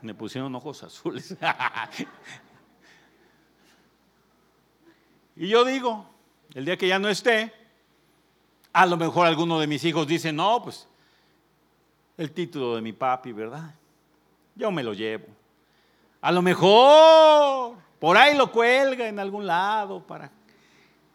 [0.00, 1.36] Me pusieron ojos azules.
[5.34, 6.08] y yo digo,
[6.54, 7.52] el día que ya no esté,
[8.72, 10.86] a lo mejor alguno de mis hijos dice, no, pues
[12.16, 13.74] el título de mi papi, ¿verdad?
[14.54, 15.26] Yo me lo llevo.
[16.20, 20.30] A lo mejor por ahí lo cuelga en algún lado para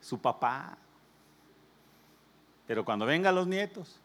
[0.01, 0.77] su papá.
[2.67, 3.99] Pero cuando vengan los nietos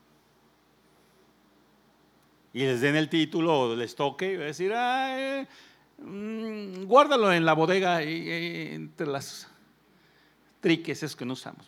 [2.52, 4.72] y les den el título o les toque, va a decir,
[5.98, 9.48] mm, guárdalo en la bodega entre las
[10.60, 11.66] triques es que no usamos.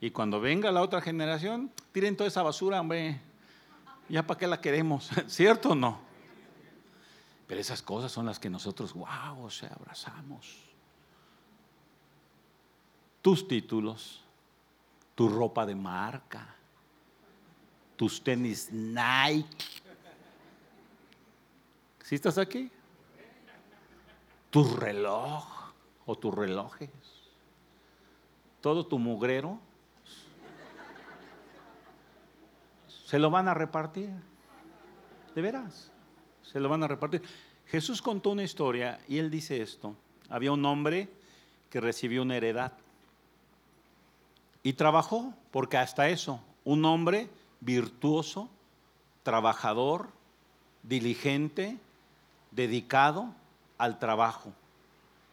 [0.00, 3.20] Y cuando venga la otra generación, tiren toda esa basura, hombre.
[4.08, 5.10] ¿Ya para qué la queremos?
[5.26, 5.98] ¿Cierto o no?
[7.46, 10.67] Pero esas cosas son las que nosotros, wow, o sea, abrazamos
[13.22, 14.24] tus títulos,
[15.14, 16.54] tu ropa de marca,
[17.96, 19.82] tus tenis Nike.
[22.02, 22.70] ¿Sí estás aquí?
[24.50, 25.44] Tu reloj
[26.06, 26.90] o tus relojes,
[28.62, 29.60] todo tu mugrero,
[33.04, 34.10] se lo van a repartir.
[35.34, 35.90] De veras,
[36.42, 37.22] se lo van a repartir.
[37.66, 39.94] Jesús contó una historia y él dice esto.
[40.28, 41.08] Había un hombre
[41.70, 42.72] que recibió una heredad.
[44.62, 48.48] Y trabajó, porque hasta eso, un hombre virtuoso,
[49.22, 50.08] trabajador,
[50.82, 51.78] diligente,
[52.50, 53.34] dedicado
[53.76, 54.52] al trabajo.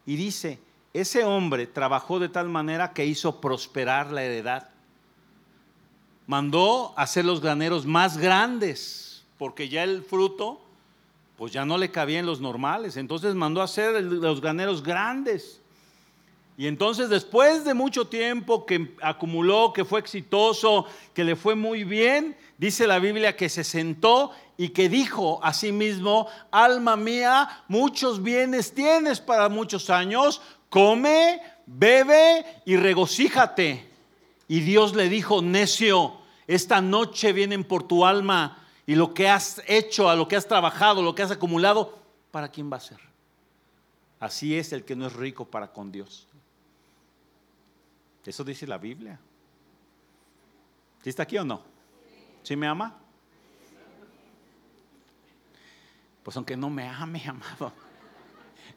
[0.05, 0.59] Y dice,
[0.93, 4.69] ese hombre trabajó de tal manera que hizo prosperar la heredad.
[6.27, 10.61] Mandó hacer los graneros más grandes, porque ya el fruto,
[11.38, 12.97] pues ya no le cabía en los normales.
[12.97, 15.61] Entonces mandó hacer los graneros grandes
[16.57, 21.83] y entonces después de mucho tiempo que acumuló, que fue exitoso, que le fue muy
[21.83, 27.63] bien, dice la Biblia que se sentó y que dijo a sí mismo, alma mía,
[27.67, 33.89] muchos bienes tienes para muchos años, come, bebe y regocíjate.
[34.47, 36.13] Y Dios le dijo, necio,
[36.47, 40.47] esta noche vienen por tu alma y lo que has hecho, a lo que has
[40.47, 41.99] trabajado, lo que has acumulado,
[42.31, 42.99] ¿para quién va a ser?
[44.21, 46.27] Así es el que no es rico para con Dios.
[48.25, 49.19] Eso dice la Biblia.
[51.03, 51.61] ¿Sí está aquí o no?
[52.43, 52.99] ¿Sí me ama?
[56.23, 57.71] Pues aunque no me ame, amado,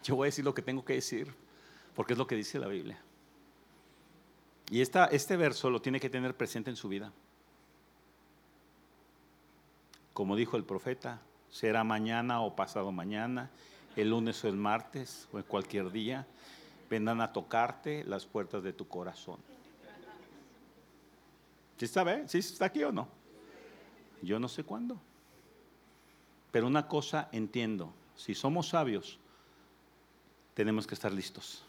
[0.04, 1.34] yo voy a decir lo que tengo que decir,
[1.94, 3.00] porque es lo que dice la Biblia.
[4.70, 7.10] Y esta, este verso lo tiene que tener presente en su vida.
[10.12, 13.50] Como dijo el profeta, será mañana o pasado mañana,
[13.96, 16.26] el lunes o el martes o en cualquier día
[16.88, 19.38] vendrán a tocarte las puertas de tu corazón.
[21.76, 23.08] ¿Sí está, ¿Sí está aquí o no?
[24.22, 25.00] Yo no sé cuándo.
[26.50, 29.18] Pero una cosa entiendo, si somos sabios,
[30.54, 31.64] tenemos que estar listos.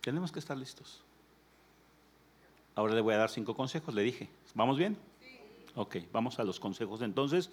[0.00, 1.02] Tenemos que estar listos.
[2.74, 4.28] Ahora le voy a dar cinco consejos, le dije.
[4.54, 4.96] ¿Vamos bien?
[5.78, 7.50] Ok, vamos a los consejos entonces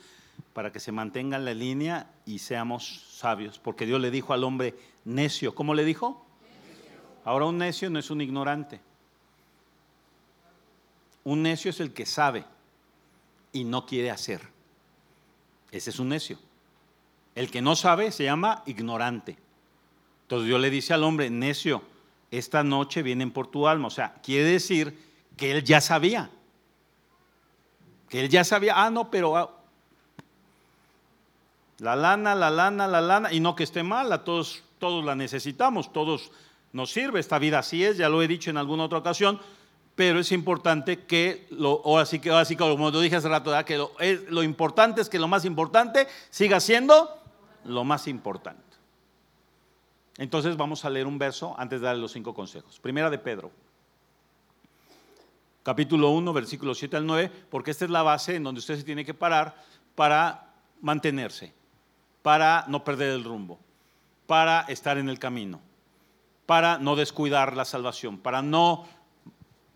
[0.51, 4.73] para que se mantenga la línea y seamos sabios, porque Dios le dijo al hombre
[5.03, 6.25] necio, ¿cómo le dijo?
[7.23, 8.81] Ahora un necio no es un ignorante.
[11.23, 12.45] Un necio es el que sabe
[13.53, 14.41] y no quiere hacer.
[15.71, 16.39] Ese es un necio.
[17.35, 19.37] El que no sabe se llama ignorante.
[20.23, 21.83] Entonces Dios le dice al hombre, necio,
[22.31, 23.85] esta noche vienen por tu alma.
[23.85, 24.97] O sea, quiere decir
[25.37, 26.31] que él ya sabía
[28.17, 29.51] él ya sabía, ah, no, pero ah,
[31.79, 35.91] la lana, la lana, la lana, y no que esté mala, todos, todos la necesitamos,
[35.91, 36.31] todos
[36.71, 39.39] nos sirve, esta vida así es, ya lo he dicho en alguna otra ocasión,
[39.95, 43.77] pero es importante que, lo, o así que, así como lo dije hace rato, que
[43.77, 43.91] lo,
[44.29, 47.17] lo importante es que lo más importante siga siendo
[47.63, 48.61] lo más importante.
[50.17, 52.79] Entonces vamos a leer un verso antes de darle los cinco consejos.
[52.79, 53.51] Primera de Pedro
[55.65, 58.83] capítulo 1, versículo 7 al 9, porque esta es la base en donde usted se
[58.83, 59.55] tiene que parar
[59.95, 61.53] para mantenerse,
[62.21, 63.59] para no perder el rumbo,
[64.27, 65.59] para estar en el camino.
[66.45, 68.85] para no descuidar la salvación, para no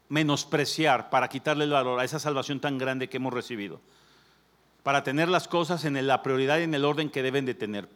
[0.07, 3.81] menospreciar, para quitarle el valor a esa salvación tan grande que hemos recibido,
[4.83, 7.89] para tener las cosas en la prioridad y en el orden que deben de tener.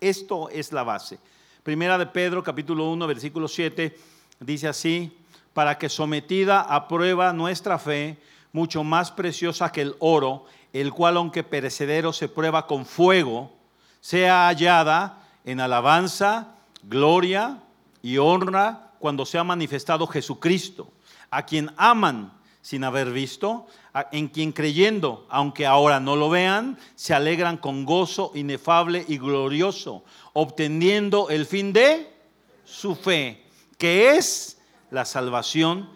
[0.00, 1.18] Esto es la base.
[1.62, 3.96] Primera de Pedro, capítulo 1, versículo 7,
[4.40, 5.19] dice así,
[5.60, 8.16] para que sometida a prueba nuestra fe,
[8.50, 13.52] mucho más preciosa que el oro, el cual aunque perecedero se prueba con fuego,
[14.00, 17.58] sea hallada en alabanza, gloria
[18.00, 20.90] y honra cuando sea manifestado Jesucristo,
[21.30, 23.66] a quien aman sin haber visto,
[24.12, 30.04] en quien creyendo, aunque ahora no lo vean, se alegran con gozo inefable y glorioso,
[30.32, 32.10] obteniendo el fin de
[32.64, 33.44] su fe,
[33.76, 34.56] que es
[34.90, 35.88] la salvación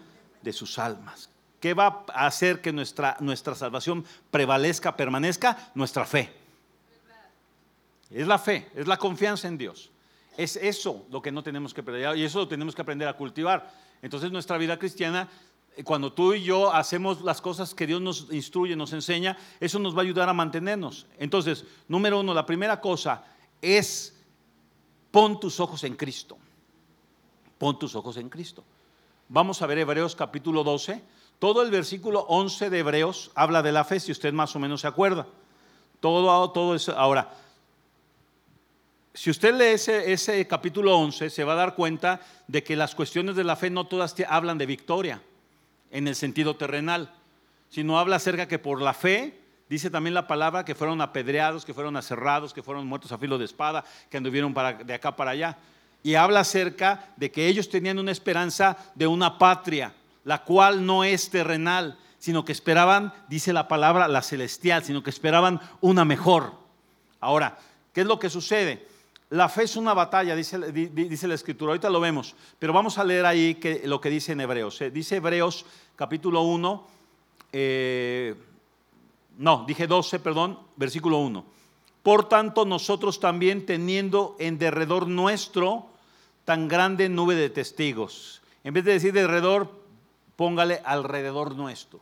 [0.42, 1.30] de sus almas.
[1.60, 5.72] ¿Qué va a hacer que nuestra, nuestra salvación prevalezca, permanezca?
[5.74, 6.30] Nuestra fe.
[8.10, 9.90] Es la fe, es la confianza en Dios.
[10.36, 13.16] Es eso lo que no tenemos que perder y eso lo tenemos que aprender a
[13.16, 13.72] cultivar.
[14.02, 15.28] Entonces nuestra vida cristiana,
[15.76, 19.78] eh, cuando tú y yo hacemos las cosas que Dios nos instruye, nos enseña, eso
[19.78, 21.06] nos va a ayudar a mantenernos.
[21.18, 23.24] Entonces, número uno, la primera cosa
[23.62, 24.14] es
[25.10, 26.36] pon tus ojos en Cristo.
[27.56, 28.64] Pon tus ojos en Cristo.
[29.28, 31.02] Vamos a ver Hebreos capítulo 12.
[31.38, 34.82] Todo el versículo 11 de Hebreos habla de la fe, si usted más o menos
[34.82, 35.26] se acuerda.
[36.00, 36.92] Todo, todo eso.
[36.96, 37.32] Ahora,
[39.14, 43.34] si usted lee ese, capítulo 11, se va a dar cuenta de que las cuestiones
[43.34, 45.22] de la fe no todas hablan de victoria
[45.90, 47.10] en el sentido terrenal,
[47.70, 51.72] sino habla acerca que por la fe, dice también la palabra, que fueron apedreados, que
[51.72, 55.56] fueron aserrados, que fueron muertos a filo de espada, que anduvieron de acá para allá.
[56.04, 61.02] Y habla acerca de que ellos tenían una esperanza de una patria, la cual no
[61.02, 66.52] es terrenal, sino que esperaban, dice la palabra, la celestial, sino que esperaban una mejor.
[67.20, 67.58] Ahora,
[67.92, 68.86] ¿qué es lo que sucede?
[69.30, 73.04] La fe es una batalla, dice, dice, la escritura, ahorita lo vemos, pero vamos a
[73.04, 74.80] leer ahí lo que dice en Hebreos.
[74.82, 75.64] Eh, dice Hebreos
[75.96, 76.86] capítulo 1,
[77.50, 78.34] eh,
[79.38, 81.44] no, dije 12, perdón, versículo 1.
[82.02, 85.93] Por tanto, nosotros también teniendo en derredor nuestro
[86.44, 88.42] tan grande nube de testigos.
[88.62, 89.70] En vez de decir derredor,
[90.36, 92.00] póngale alrededor nuestro.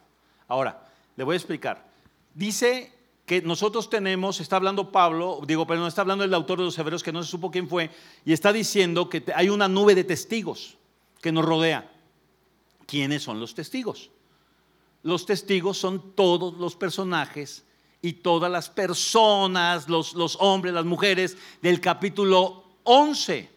[0.48, 1.86] Ahora, le voy a explicar.
[2.34, 2.92] Dice
[3.26, 6.78] que nosotros tenemos, está hablando Pablo, digo, pero no está hablando el autor de los
[6.78, 7.90] Hebreos que no se supo quién fue,
[8.24, 10.76] y está diciendo que hay una nube de testigos
[11.20, 11.90] que nos rodea.
[12.86, 14.10] ¿Quiénes son los testigos?
[15.02, 17.64] Los testigos son todos los personajes
[18.00, 23.51] y todas las personas, los, los hombres, las mujeres del capítulo 11.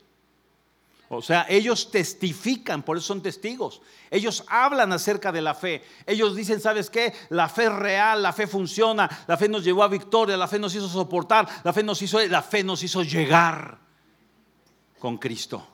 [1.17, 3.82] O sea, ellos testifican, por eso son testigos.
[4.12, 5.84] Ellos hablan acerca de la fe.
[6.06, 7.13] Ellos dicen, ¿sabes qué?
[7.30, 10.60] La fe es real, la fe funciona, la fe nos llevó a victoria, la fe
[10.60, 13.78] nos hizo soportar, la fe nos hizo, la fe nos hizo llegar
[14.99, 15.65] con Cristo.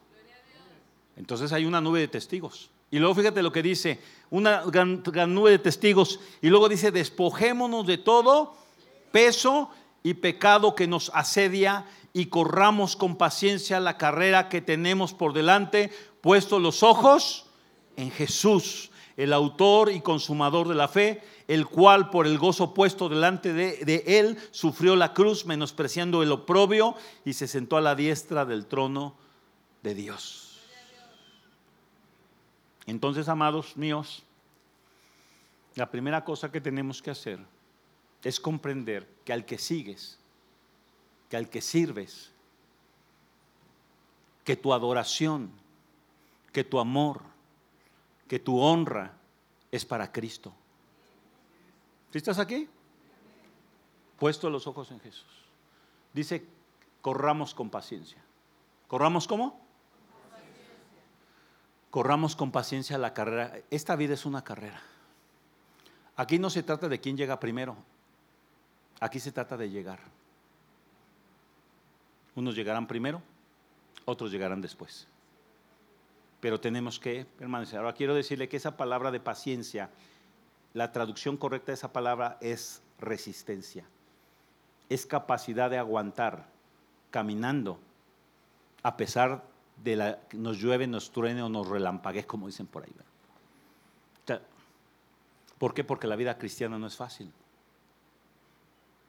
[1.15, 2.69] Entonces hay una nube de testigos.
[2.89, 3.99] Y luego fíjate lo que dice,
[4.29, 6.19] una gran, gran nube de testigos.
[6.41, 8.55] Y luego dice, despojémonos de todo
[9.11, 9.69] peso
[10.03, 15.91] y pecado que nos asedia y corramos con paciencia la carrera que tenemos por delante,
[16.21, 17.45] puesto los ojos
[17.95, 23.09] en Jesús, el autor y consumador de la fe, el cual por el gozo puesto
[23.09, 26.95] delante de, de, él sufrió la cruz, menospreciando el oprobio,
[27.25, 29.15] y se sentó a la diestra del trono
[29.83, 30.59] de Dios.
[32.87, 34.23] Entonces, amados míos,
[35.75, 37.39] la primera cosa que tenemos que hacer
[38.23, 40.20] es comprender que al que sigues,
[41.31, 42.29] que al que sirves,
[44.43, 45.49] que tu adoración,
[46.51, 47.21] que tu amor,
[48.27, 49.13] que tu honra
[49.71, 50.51] es para Cristo.
[52.11, 52.67] ¿Sí estás aquí?
[54.19, 55.29] Puesto los ojos en Jesús.
[56.11, 56.45] Dice,
[57.01, 58.21] corramos con paciencia.
[58.89, 59.57] ¿Corramos cómo?
[61.91, 63.53] Corramos con paciencia la carrera.
[63.69, 64.81] Esta vida es una carrera.
[66.17, 67.77] Aquí no se trata de quién llega primero.
[68.99, 70.01] Aquí se trata de llegar.
[72.35, 73.21] Unos llegarán primero,
[74.05, 75.07] otros llegarán después.
[76.39, 77.79] Pero tenemos que permanecer.
[77.79, 79.89] Ahora quiero decirle que esa palabra de paciencia,
[80.73, 83.85] la traducción correcta de esa palabra es resistencia.
[84.89, 86.47] Es capacidad de aguantar
[87.11, 87.79] caminando
[88.83, 89.43] a pesar
[89.83, 92.93] de la que nos llueve, nos truene o nos relampague, como dicen por ahí.
[95.57, 95.83] ¿Por qué?
[95.83, 97.31] Porque la vida cristiana no es fácil.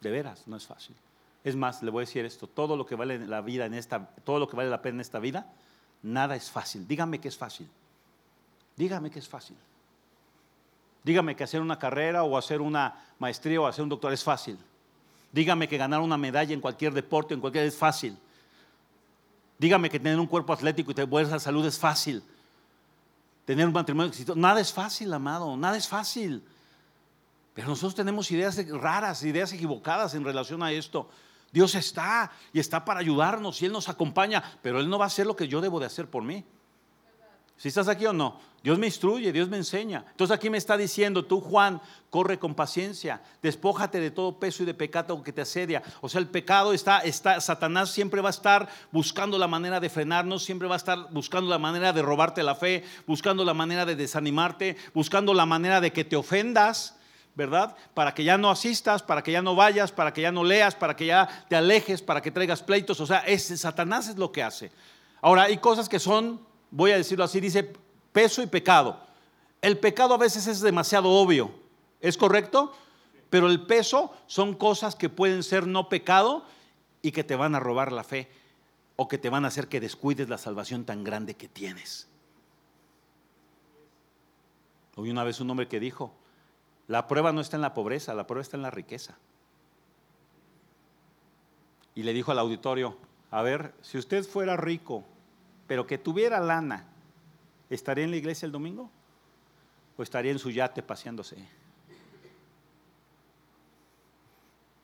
[0.03, 0.95] De veras, no es fácil.
[1.45, 4.07] Es más, le voy a decir esto, todo lo que vale la vida en esta,
[4.24, 5.53] todo lo que vale la pena en esta vida,
[6.03, 6.86] nada es fácil.
[6.86, 7.68] Dígame que es fácil.
[8.76, 9.57] Dígame que es fácil.
[11.05, 14.57] Dígame que hacer una carrera o hacer una maestría o hacer un doctor es fácil.
[15.32, 18.16] Dígame que ganar una medalla en cualquier deporte, en cualquier es fácil.
[19.59, 22.22] Dígame que tener un cuerpo atlético y tener buena salud es fácil.
[23.45, 26.43] Tener un matrimonio exitoso, nada es fácil, amado, nada es fácil.
[27.55, 31.09] Pero nosotros tenemos ideas raras, ideas equivocadas en relación a esto.
[31.53, 35.09] Dios está y está para ayudarnos y Él nos acompaña, pero Él no va a
[35.09, 36.45] hacer lo que yo debo de hacer por mí.
[37.63, 40.05] Si estás aquí o no, Dios me instruye, Dios me enseña.
[40.11, 41.81] Entonces aquí me está diciendo, tú Juan,
[42.11, 45.83] corre con paciencia, despójate de todo peso y de pecado que te asedia.
[46.01, 49.91] O sea, el pecado está, está, Satanás siempre va a estar buscando la manera de
[49.91, 53.85] frenarnos, siempre va a estar buscando la manera de robarte la fe, buscando la manera
[53.85, 56.97] de desanimarte, buscando la manera de que te ofendas.
[57.35, 57.76] ¿Verdad?
[57.95, 60.74] Para que ya no asistas, para que ya no vayas, para que ya no leas,
[60.74, 63.01] para que ya te alejes, para que traigas pleitos.
[63.01, 64.70] O sea, ese Satanás es lo que hace.
[65.20, 67.72] Ahora, hay cosas que son, voy a decirlo así, dice
[68.12, 69.01] peso y pecado.
[69.61, 71.53] El pecado a veces es demasiado obvio,
[72.01, 72.74] ¿es correcto?
[73.30, 76.45] Pero el peso son cosas que pueden ser no pecado
[77.01, 78.28] y que te van a robar la fe
[78.97, 82.09] o que te van a hacer que descuides la salvación tan grande que tienes.
[84.97, 86.12] Hoy una vez un hombre que dijo,
[86.93, 89.16] la prueba no está en la pobreza, la prueba está en la riqueza.
[91.95, 92.99] Y le dijo al auditorio,
[93.30, 95.03] a ver, si usted fuera rico,
[95.66, 96.84] pero que tuviera lana,
[97.70, 98.90] ¿estaría en la iglesia el domingo?
[99.97, 101.38] ¿O estaría en su yate paseándose?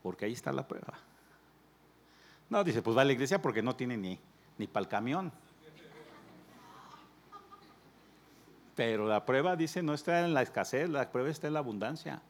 [0.03, 0.95] Porque ahí está la prueba.
[2.49, 4.19] No, dice, pues va a la iglesia porque no tiene ni,
[4.57, 5.31] ni para el camión.
[8.79, 12.23] Pero la prueba, dice, no está en la escasez, la prueba está en la abundancia.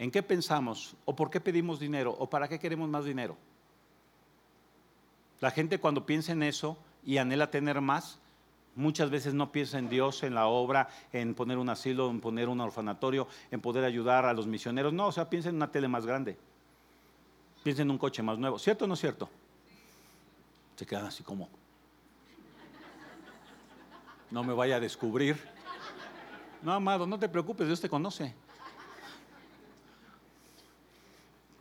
[0.00, 0.96] ¿En qué pensamos?
[1.04, 2.10] ¿O por qué pedimos dinero?
[2.18, 3.36] ¿O para qué queremos más dinero?
[5.38, 8.18] La gente cuando piensa en eso y anhela tener más,
[8.74, 12.48] muchas veces no piensa en Dios, en la obra, en poner un asilo, en poner
[12.48, 14.92] un orfanatorio, en poder ayudar a los misioneros.
[14.92, 16.36] No, o sea, piensa en una tele más grande.
[17.62, 18.58] Piensa en un coche más nuevo.
[18.58, 19.30] ¿Cierto o no es cierto?
[20.74, 21.48] Se quedan así como
[24.34, 25.38] no me vaya a descubrir.
[26.60, 28.34] No, amado, no te preocupes, Dios te conoce.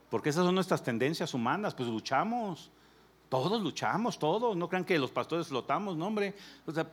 [0.09, 2.71] Porque esas son nuestras tendencias humanas, pues luchamos.
[3.29, 4.57] Todos luchamos, todos.
[4.57, 6.33] No crean que los pastores flotamos, no, hombre.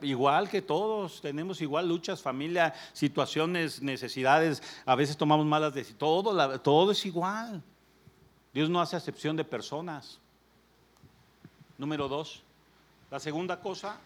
[0.02, 4.62] igual que todos, tenemos igual luchas, familia, situaciones, necesidades.
[4.84, 5.98] A veces tomamos malas decisiones.
[5.98, 7.62] Todo, todo es igual.
[8.52, 10.20] Dios no hace acepción de personas.
[11.78, 12.42] Número dos.
[13.10, 13.98] La segunda cosa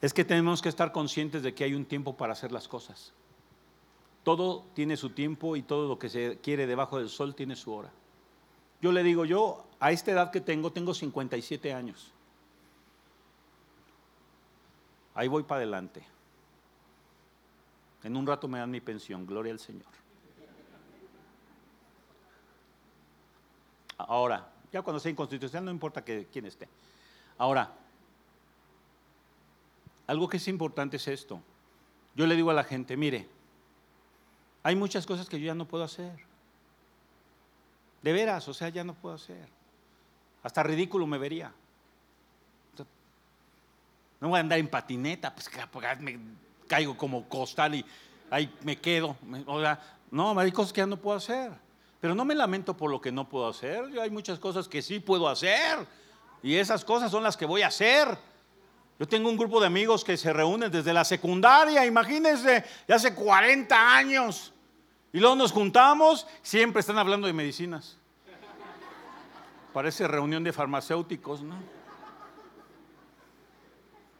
[0.00, 3.12] es que tenemos que estar conscientes de que hay un tiempo para hacer las cosas.
[4.22, 7.72] Todo tiene su tiempo y todo lo que se quiere debajo del sol tiene su
[7.72, 7.90] hora.
[8.80, 12.12] Yo le digo, yo a esta edad que tengo, tengo 57 años.
[15.14, 16.02] Ahí voy para adelante.
[18.04, 19.98] En un rato me dan mi pensión, gloria al Señor.
[23.96, 26.68] Ahora, ya cuando sea inconstitucional no importa que, quién esté.
[27.36, 27.72] Ahora,
[30.08, 31.40] algo que es importante es esto.
[32.16, 33.28] Yo le digo a la gente, mire,
[34.64, 36.18] hay muchas cosas que yo ya no puedo hacer.
[38.02, 39.48] De veras, o sea, ya no puedo hacer.
[40.42, 41.52] Hasta ridículo me vería.
[44.20, 46.18] No voy a andar en patineta, pues, pues me
[46.66, 47.84] caigo como costal y
[48.30, 49.16] ahí me quedo.
[49.46, 49.80] O sea,
[50.10, 51.52] no, hay cosas que ya no puedo hacer.
[52.00, 53.90] Pero no me lamento por lo que no puedo hacer.
[53.90, 55.86] Yo hay muchas cosas que sí puedo hacer.
[56.42, 58.16] Y esas cosas son las que voy a hacer.
[58.98, 63.14] Yo tengo un grupo de amigos que se reúnen desde la secundaria, imagínense, de hace
[63.14, 64.52] 40 años.
[65.12, 67.96] Y luego nos juntamos, siempre están hablando de medicinas.
[69.72, 71.54] Parece reunión de farmacéuticos, ¿no?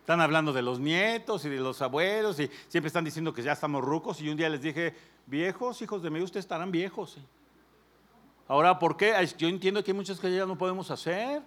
[0.00, 3.52] Están hablando de los nietos y de los abuelos y siempre están diciendo que ya
[3.52, 4.20] estamos rucos.
[4.20, 4.94] Y un día les dije,
[5.26, 7.18] viejos, hijos de mí, ustedes estarán viejos.
[8.46, 9.12] Ahora, ¿por qué?
[9.36, 11.42] Yo entiendo que hay muchas que ya no podemos hacer.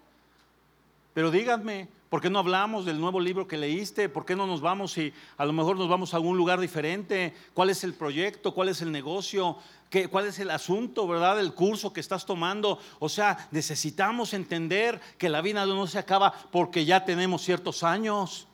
[1.13, 4.09] Pero díganme, ¿por qué no hablamos del nuevo libro que leíste?
[4.09, 7.33] ¿Por qué no nos vamos y a lo mejor nos vamos a algún lugar diferente?
[7.53, 8.53] ¿Cuál es el proyecto?
[8.53, 9.55] ¿Cuál es el negocio?
[9.89, 11.39] ¿Qué, ¿Cuál es el asunto, verdad?
[11.39, 12.79] El curso que estás tomando.
[12.99, 18.45] O sea, necesitamos entender que la vida no se acaba porque ya tenemos ciertos años.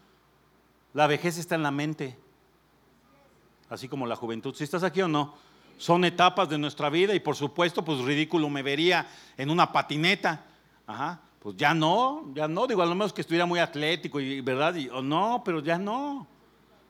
[0.93, 2.15] La vejez está en la mente,
[3.71, 4.53] así como la juventud.
[4.53, 5.33] Si estás aquí o no,
[5.79, 10.45] son etapas de nuestra vida y por supuesto, pues ridículo me vería en una patineta.
[10.85, 14.41] Ajá pues ya no, ya no, digo, a lo menos que estuviera muy atlético y
[14.41, 16.27] verdad, o no, pero ya no.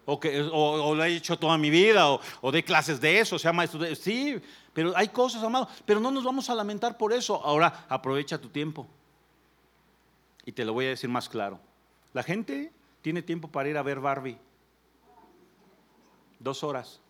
[0.06, 3.52] O, que, o, lo he hecho toda mi vida, o, de clases de eso, sea
[3.52, 4.41] maestro de, sí,
[4.74, 7.43] pero hay cosas, amado, pero no nos vamos a lamentar por eso.
[7.43, 8.88] Ahora, aprovecha tu tiempo.
[10.45, 11.60] Y te lo voy a decir más claro.
[12.14, 12.72] La gente
[13.02, 14.38] tiene tiempo para ir a ver Barbie.
[16.39, 17.02] Dos horas.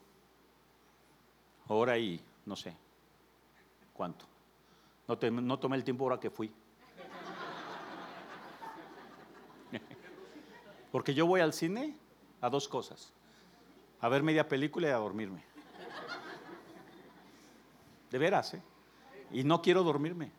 [1.67, 2.73] Hora y no sé
[3.93, 4.25] cuánto.
[5.07, 6.51] No, no tomé el tiempo ahora que fui.
[10.91, 11.95] Porque yo voy al cine
[12.41, 13.11] a dos cosas.
[13.99, 15.43] A ver media película y a dormirme.
[18.11, 18.61] De veras, ¿eh?
[19.31, 20.31] Y no quiero dormirme.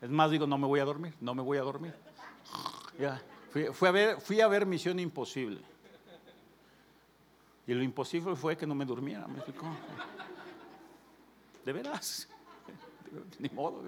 [0.00, 1.94] Es más, digo, no me voy a dormir, no me voy a dormir.
[2.98, 3.22] Ya.
[3.50, 5.60] Fui, a ver, fui a ver Misión Imposible.
[7.66, 9.66] Y lo imposible fue que no me durmiera, ¿me explicó?
[11.64, 12.28] De veras.
[13.38, 13.82] Ni modo.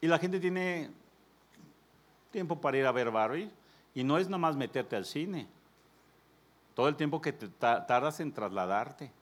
[0.00, 0.90] Y la gente tiene
[2.34, 3.48] tiempo para ir a ver Barbie
[3.94, 5.46] y no es nada más meterte al cine.
[6.74, 9.12] Todo el tiempo que te tardas en trasladarte,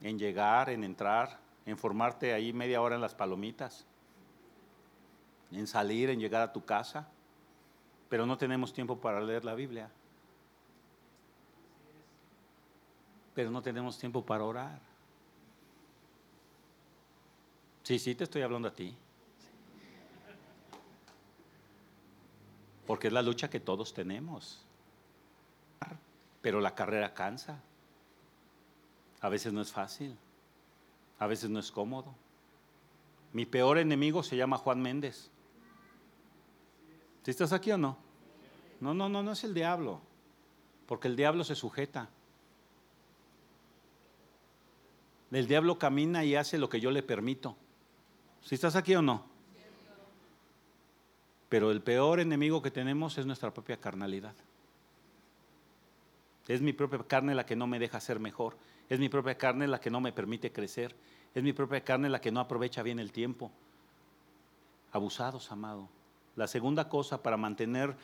[0.00, 3.84] en llegar, en entrar, en formarte ahí media hora en las palomitas,
[5.52, 7.06] en salir, en llegar a tu casa,
[8.08, 9.90] pero no tenemos tiempo para leer la Biblia.
[13.34, 14.80] Pero no tenemos tiempo para orar.
[17.82, 18.96] Sí, sí, te estoy hablando a ti.
[22.86, 24.64] Porque es la lucha que todos tenemos.
[26.42, 27.60] Pero la carrera cansa.
[29.20, 30.16] A veces no es fácil.
[31.18, 32.14] A veces no es cómodo.
[33.32, 35.30] Mi peor enemigo se llama Juan Méndez.
[37.22, 37.96] ¿Si estás aquí o no?
[38.80, 40.00] No, no, no, no es el diablo.
[40.86, 42.10] Porque el diablo se sujeta.
[45.30, 47.56] El diablo camina y hace lo que yo le permito.
[48.42, 49.33] ¿Si estás aquí o no?
[51.48, 54.34] Pero el peor enemigo que tenemos es nuestra propia carnalidad.
[56.48, 58.56] Es mi propia carne la que no me deja ser mejor.
[58.88, 60.94] Es mi propia carne la que no me permite crecer.
[61.34, 63.50] Es mi propia carne la que no aprovecha bien el tiempo.
[64.92, 65.88] Abusados, amado.
[66.36, 67.96] La segunda cosa para mantener,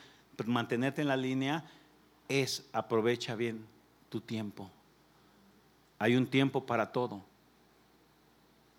[0.45, 1.65] mantenerte en la línea
[2.27, 3.65] es aprovecha bien
[4.09, 4.69] tu tiempo.
[5.99, 7.21] Hay un tiempo para todo.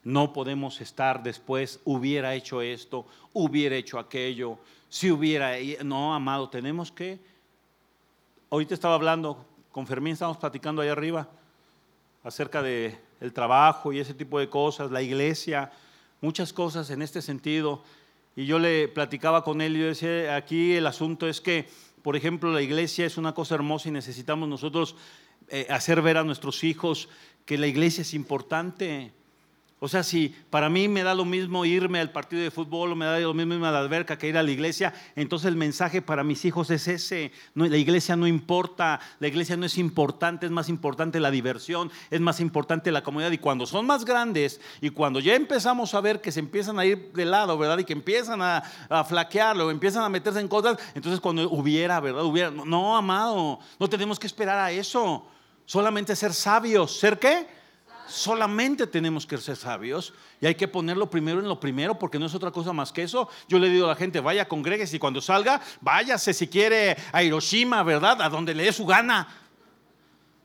[0.04, 5.52] No podemos estar después, hubiera hecho esto, hubiera hecho aquello, si hubiera...
[5.84, 7.18] No, amado, tenemos que...
[8.50, 11.28] Ahorita estaba hablando, con Fermín estábamos platicando ahí arriba
[12.22, 15.70] acerca del el trabajo y ese tipo de cosas, la iglesia,
[16.20, 17.82] muchas cosas en este sentido.
[18.34, 21.68] Y yo le platicaba con él y yo decía, aquí el asunto es que,
[22.02, 24.96] por ejemplo, la iglesia es una cosa hermosa y necesitamos nosotros
[25.48, 27.08] eh, hacer ver a nuestros hijos
[27.44, 29.12] que la iglesia es importante.
[29.84, 32.94] O sea, si para mí me da lo mismo irme al partido de fútbol o
[32.94, 35.56] me da lo mismo irme a la alberca que ir a la iglesia, entonces el
[35.56, 37.32] mensaje para mis hijos es ese.
[37.56, 42.20] la iglesia no importa, la iglesia no es importante, es más importante la diversión, es
[42.20, 43.32] más importante la comunidad.
[43.32, 46.86] Y cuando son más grandes y cuando ya empezamos a ver que se empiezan a
[46.86, 47.78] ir de lado, ¿verdad?
[47.78, 48.58] Y que empiezan a,
[48.88, 52.22] a flaquearlo, empiezan a meterse en cosas, entonces cuando hubiera, ¿verdad?
[52.22, 55.26] Hubiera, no, amado, no tenemos que esperar a eso.
[55.66, 56.96] Solamente ser sabios.
[57.00, 57.61] ¿Ser qué?
[58.12, 62.26] Solamente tenemos que ser sabios y hay que ponerlo primero en lo primero porque no
[62.26, 63.26] es otra cosa más que eso.
[63.48, 67.22] Yo le digo a la gente, vaya, congregues y cuando salga, váyase si quiere a
[67.22, 68.20] Hiroshima, ¿verdad?
[68.20, 69.26] A donde le dé su gana.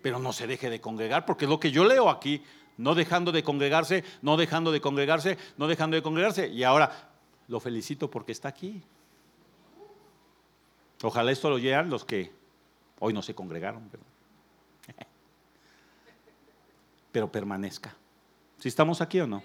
[0.01, 2.41] Pero no se deje de congregar porque es lo que yo leo aquí,
[2.78, 6.47] no dejando de congregarse, no dejando de congregarse, no dejando de congregarse.
[6.47, 7.09] Y ahora
[7.49, 8.82] lo felicito porque está aquí.
[11.03, 12.32] Ojalá esto lo llegan los que
[12.99, 14.07] hoy no se congregaron, ¿verdad?
[17.18, 17.95] Pero permanezca.
[18.59, 19.41] ¿Si estamos aquí o no?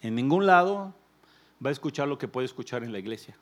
[0.00, 0.92] En ningún lado
[1.64, 3.36] va a escuchar lo que puede escuchar en la iglesia.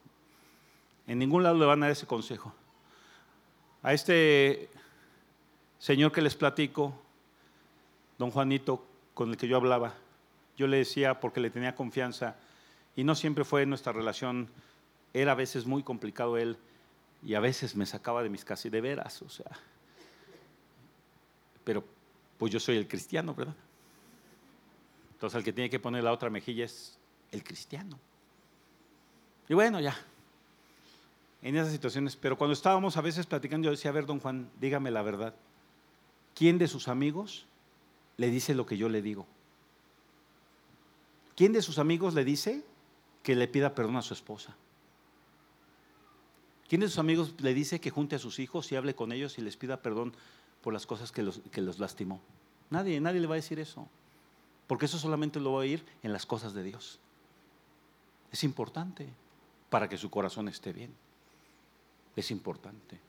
[1.07, 2.53] En ningún lado le van a dar ese consejo.
[3.83, 4.69] A este
[5.79, 6.93] señor que les platico,
[8.19, 8.85] don Juanito,
[9.15, 9.95] con el que yo hablaba,
[10.59, 12.37] yo le decía porque le tenía confianza
[12.97, 14.51] y no siempre fue nuestra relación,
[15.15, 16.59] era a veces muy complicado él
[17.23, 19.53] y a veces me sacaba de mis casi de veras, o sea,
[21.65, 21.83] pero
[22.41, 23.55] pues yo soy el cristiano, ¿verdad?
[25.13, 26.99] Entonces el que tiene que poner la otra mejilla es
[27.33, 27.99] el cristiano.
[29.47, 29.95] Y bueno, ya,
[31.43, 34.51] en esas situaciones, pero cuando estábamos a veces platicando, yo decía, a ver, don Juan,
[34.59, 35.35] dígame la verdad.
[36.35, 37.45] ¿Quién de sus amigos
[38.17, 39.27] le dice lo que yo le digo?
[41.37, 42.65] ¿Quién de sus amigos le dice
[43.23, 44.57] que le pida perdón a su esposa?
[46.71, 49.37] ¿Quién de sus amigos le dice que junte a sus hijos y hable con ellos
[49.37, 50.15] y les pida perdón
[50.63, 52.21] por las cosas que los, que los lastimó.
[52.71, 53.89] Nadie, nadie le va a decir eso.
[54.67, 57.01] Porque eso solamente lo va a oír en las cosas de Dios.
[58.31, 59.09] Es importante
[59.69, 60.95] para que su corazón esté bien.
[62.15, 63.01] Es importante.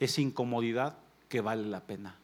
[0.00, 2.16] Es incomodidad que vale la pena.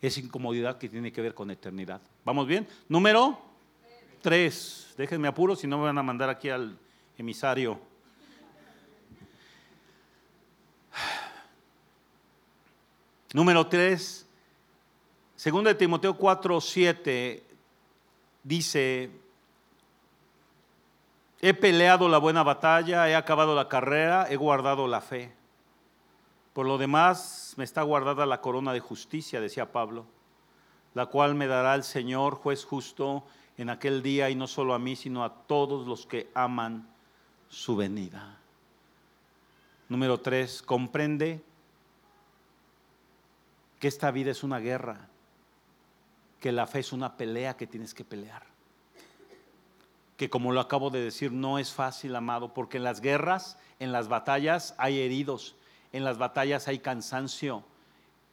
[0.00, 2.00] Es incomodidad que tiene que ver con eternidad.
[2.24, 2.68] ¿Vamos bien?
[2.88, 3.38] Número
[4.20, 4.94] tres.
[4.96, 6.78] Déjenme apuro si no me van a mandar aquí al
[7.18, 7.80] emisario.
[13.32, 14.26] Número 3,
[15.36, 17.42] segundo de Timoteo 4, 7,
[18.42, 19.10] dice,
[21.40, 25.34] he peleado la buena batalla, he acabado la carrera, he guardado la fe.
[26.52, 30.04] Por lo demás, me está guardada la corona de justicia, decía Pablo,
[30.92, 33.24] la cual me dará el Señor, juez justo,
[33.56, 36.86] en aquel día, y no solo a mí, sino a todos los que aman
[37.48, 38.38] su venida.
[39.88, 41.42] Número tres, comprende
[43.82, 45.08] que esta vida es una guerra,
[46.38, 48.44] que la fe es una pelea que tienes que pelear.
[50.16, 53.90] Que como lo acabo de decir, no es fácil, amado, porque en las guerras, en
[53.90, 55.56] las batallas hay heridos,
[55.92, 57.64] en las batallas hay cansancio,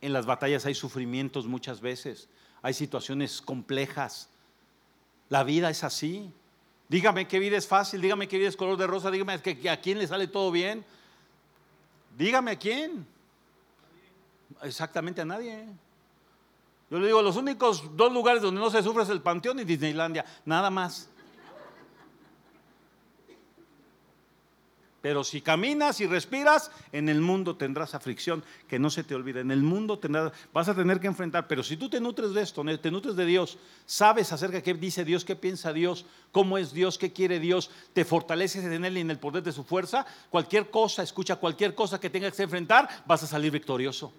[0.01, 2.29] en las batallas hay sufrimientos muchas veces,
[2.61, 4.29] hay situaciones complejas.
[5.29, 6.31] La vida es así.
[6.89, 9.97] Dígame qué vida es fácil, dígame qué vida es color de rosa, dígame a quién
[9.97, 10.85] le sale todo bien.
[12.19, 13.07] Dígame a quién.
[14.61, 15.65] Exactamente a nadie.
[16.89, 19.63] Yo le digo, los únicos dos lugares donde no se sufre es el Panteón y
[19.63, 21.09] Disneylandia, nada más.
[25.01, 29.39] Pero si caminas y respiras, en el mundo tendrás aflicción, que no se te olvide.
[29.39, 31.47] En el mundo tendrás, vas a tener que enfrentar.
[31.47, 34.73] Pero si tú te nutres de esto, te nutres de Dios, sabes acerca de qué
[34.73, 38.97] dice Dios, qué piensa Dios, cómo es Dios, qué quiere Dios, te fortaleces en Él
[38.97, 42.43] y en el poder de su fuerza, cualquier cosa, escucha, cualquier cosa que tengas que
[42.43, 44.11] enfrentar, vas a salir victorioso.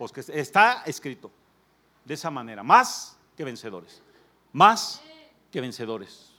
[0.00, 1.30] Pues que está escrito
[2.06, 4.02] de esa manera, más que vencedores,
[4.50, 5.02] más
[5.50, 6.32] que vencedores.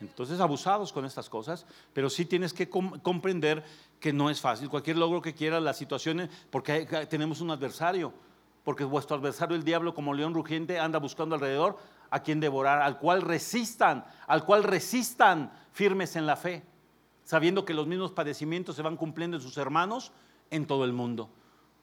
[0.00, 3.62] Entonces, abusados con estas cosas, pero sí tienes que comprender
[4.00, 4.68] que no es fácil.
[4.68, 8.12] Cualquier logro que quieras, las situaciones, porque tenemos un adversario,
[8.64, 11.78] porque vuestro adversario, el diablo, como león rugiente, anda buscando alrededor
[12.10, 16.64] a quien devorar, al cual resistan, al cual resistan firmes en la fe,
[17.22, 20.10] sabiendo que los mismos padecimientos se van cumpliendo en sus hermanos
[20.50, 21.30] en todo el mundo.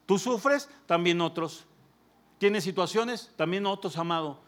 [0.06, 1.64] Tú sufres, también otros.
[2.38, 4.40] Tienes situaciones, también otros, amado.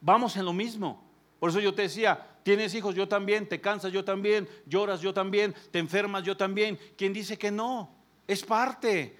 [0.00, 1.02] Vamos en lo mismo.
[1.38, 5.12] Por eso yo te decía, tienes hijos, yo también, te cansas, yo también, lloras, yo
[5.12, 6.78] también, te enfermas, yo también.
[6.96, 7.90] ¿Quién dice que no?
[8.26, 9.16] Es parte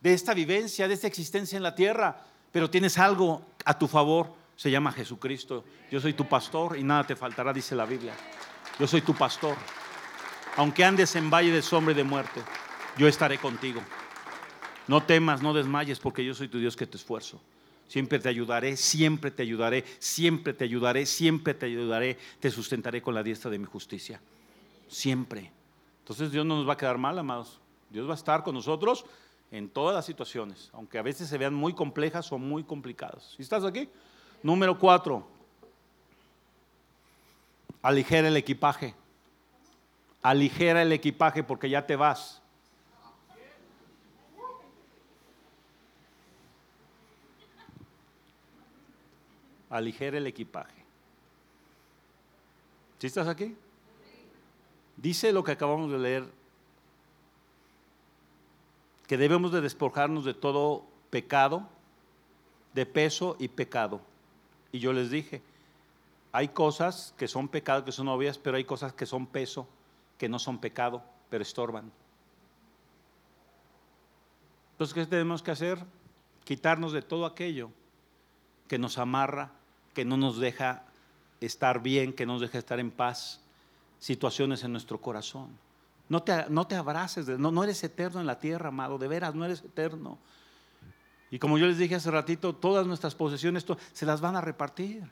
[0.00, 2.24] de esta vivencia, de esta existencia en la tierra.
[2.52, 5.64] Pero tienes algo a tu favor, se llama Jesucristo.
[5.90, 8.14] Yo soy tu pastor y nada te faltará, dice la Biblia.
[8.78, 9.56] Yo soy tu pastor.
[10.56, 12.42] Aunque andes en valle de sombra y de muerte,
[12.96, 13.80] yo estaré contigo.
[14.88, 17.40] No temas, no desmayes, porque yo soy tu Dios que te esfuerzo.
[17.88, 23.14] Siempre te ayudaré, siempre te ayudaré, siempre te ayudaré, siempre te ayudaré, te sustentaré con
[23.14, 24.20] la diestra de mi justicia.
[24.88, 25.50] Siempre.
[26.00, 27.60] Entonces Dios no nos va a quedar mal, amados.
[27.90, 29.04] Dios va a estar con nosotros
[29.50, 33.34] en todas las situaciones, aunque a veces se vean muy complejas o muy complicadas.
[33.36, 33.88] ¿Sí estás aquí?
[34.42, 35.26] Número cuatro.
[37.82, 38.94] Aligera el equipaje.
[40.22, 42.39] Aligera el equipaje porque ya te vas.
[49.70, 50.84] Aligera el equipaje.
[52.98, 53.56] ¿Sí estás aquí?
[54.96, 56.24] Dice lo que acabamos de leer,
[59.06, 61.66] que debemos de despojarnos de todo pecado,
[62.74, 64.02] de peso y pecado.
[64.72, 65.42] Y yo les dije,
[66.32, 69.66] hay cosas que son pecado, que son obvias, pero hay cosas que son peso,
[70.18, 71.90] que no son pecado, pero estorban.
[74.72, 75.78] Entonces, ¿qué tenemos que hacer?
[76.44, 77.70] Quitarnos de todo aquello
[78.68, 79.50] que nos amarra,
[79.94, 80.84] que no nos deja
[81.40, 83.40] estar bien, que no nos deja estar en paz,
[83.98, 85.48] situaciones en nuestro corazón.
[86.08, 89.34] No te, no te abraces, no, no eres eterno en la tierra, amado, de veras,
[89.34, 90.18] no eres eterno.
[91.30, 95.04] Y como yo les dije hace ratito, todas nuestras posesiones se las van a repartir.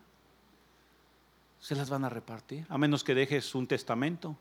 [1.60, 4.36] Se las van a repartir, a menos que dejes un testamento.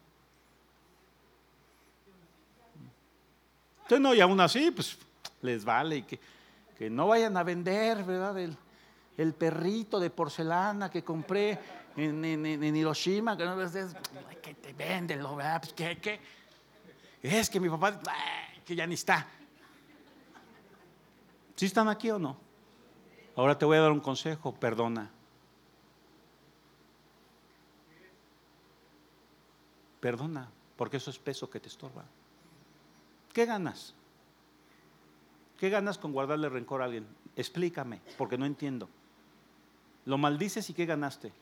[3.83, 4.97] Entonces, no, y aún así, pues
[5.41, 6.19] les vale que,
[6.77, 8.35] que no vayan a vender, ¿verdad?
[9.17, 11.59] El perrito de porcelana que compré
[11.95, 13.57] en, Hiroshima, que, no,
[14.41, 15.21] que te venden,
[15.59, 16.19] pues, ¿qué,
[17.23, 17.99] Es que mi papá,
[18.63, 19.27] que ya ni está.
[21.55, 22.37] ¿Sí están aquí o no?
[23.35, 25.09] Ahora te voy a dar un consejo, perdona.
[29.99, 32.05] Perdona, porque eso es peso que te estorba.
[33.33, 33.95] ¿Qué ganas?
[35.57, 37.07] ¿Qué ganas con guardarle rencor a alguien?
[37.35, 38.87] Explícame, porque no entiendo.
[40.07, 41.33] Lo maldices y ¿qué ganaste?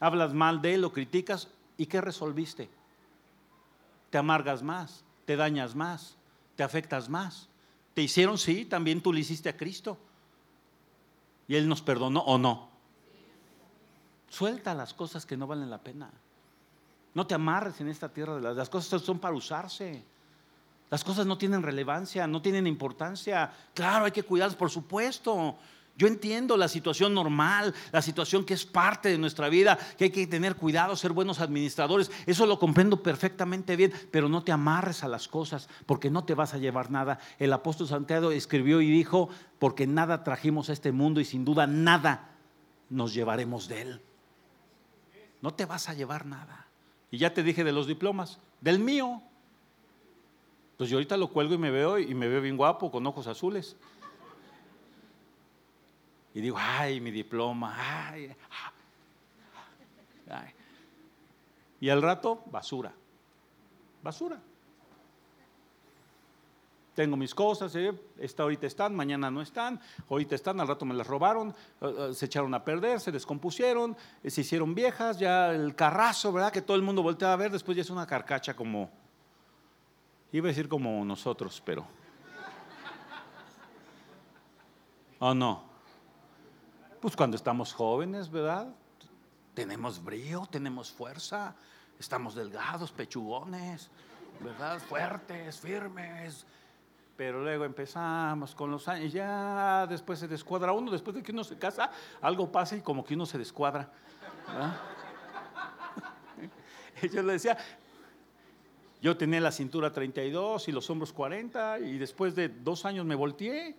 [0.00, 2.70] Hablas mal de él, lo criticas y ¿qué resolviste?
[4.08, 6.16] Te amargas más, te dañas más,
[6.56, 7.50] te afectas más.
[7.92, 8.38] ¿Te hicieron?
[8.38, 9.98] Sí, también tú le hiciste a Cristo.
[11.46, 12.70] ¿Y Él nos perdonó o no?
[14.30, 16.10] Suelta las cosas que no valen la pena.
[17.12, 18.40] No te amarres en esta tierra.
[18.40, 20.02] Las cosas son para usarse.
[20.88, 23.52] Las cosas no tienen relevancia, no tienen importancia.
[23.74, 25.58] Claro, hay que cuidarlas, por supuesto.
[25.96, 30.10] Yo entiendo la situación normal, la situación que es parte de nuestra vida, que hay
[30.10, 32.10] que tener cuidado, ser buenos administradores.
[32.26, 36.34] Eso lo comprendo perfectamente bien, pero no te amarres a las cosas porque no te
[36.34, 37.20] vas a llevar nada.
[37.38, 39.28] El apóstol Santiago escribió y dijo,
[39.60, 42.32] porque nada trajimos a este mundo y sin duda nada
[42.90, 44.00] nos llevaremos de él.
[45.42, 46.66] No te vas a llevar nada.
[47.12, 49.22] Y ya te dije de los diplomas, del mío.
[50.76, 53.28] Pues yo ahorita lo cuelgo y me veo y me veo bien guapo, con ojos
[53.28, 53.76] azules.
[56.34, 58.34] Y digo, ay, mi diploma, ay,
[61.80, 62.92] Y al rato, basura,
[64.02, 64.40] basura.
[66.94, 67.92] Tengo mis cosas, ¿eh?
[68.18, 72.14] esta ahorita están, mañana no están, ahorita están, al rato me las robaron, eh, eh,
[72.14, 76.52] se echaron a perder, se descompusieron, eh, se hicieron viejas, ya el carrazo, ¿verdad?
[76.52, 78.90] Que todo el mundo voltea a ver, después ya es una carcacha como,
[80.30, 81.84] iba a decir como nosotros, pero...
[85.18, 85.73] ¿O no?
[87.04, 88.66] Pues cuando estamos jóvenes, ¿verdad?
[89.52, 91.54] Tenemos brío, tenemos fuerza,
[92.00, 93.90] estamos delgados, pechugones,
[94.40, 94.78] ¿verdad?
[94.78, 96.46] Fuertes, firmes.
[97.14, 101.44] Pero luego empezamos con los años, ya después se descuadra uno, después de que uno
[101.44, 101.90] se casa,
[102.22, 103.92] algo pasa y como que uno se descuadra.
[104.48, 104.80] ¿verdad?
[107.12, 107.58] Yo le decía,
[109.02, 113.14] yo tenía la cintura 32 y los hombros 40 y después de dos años me
[113.14, 113.76] volteé.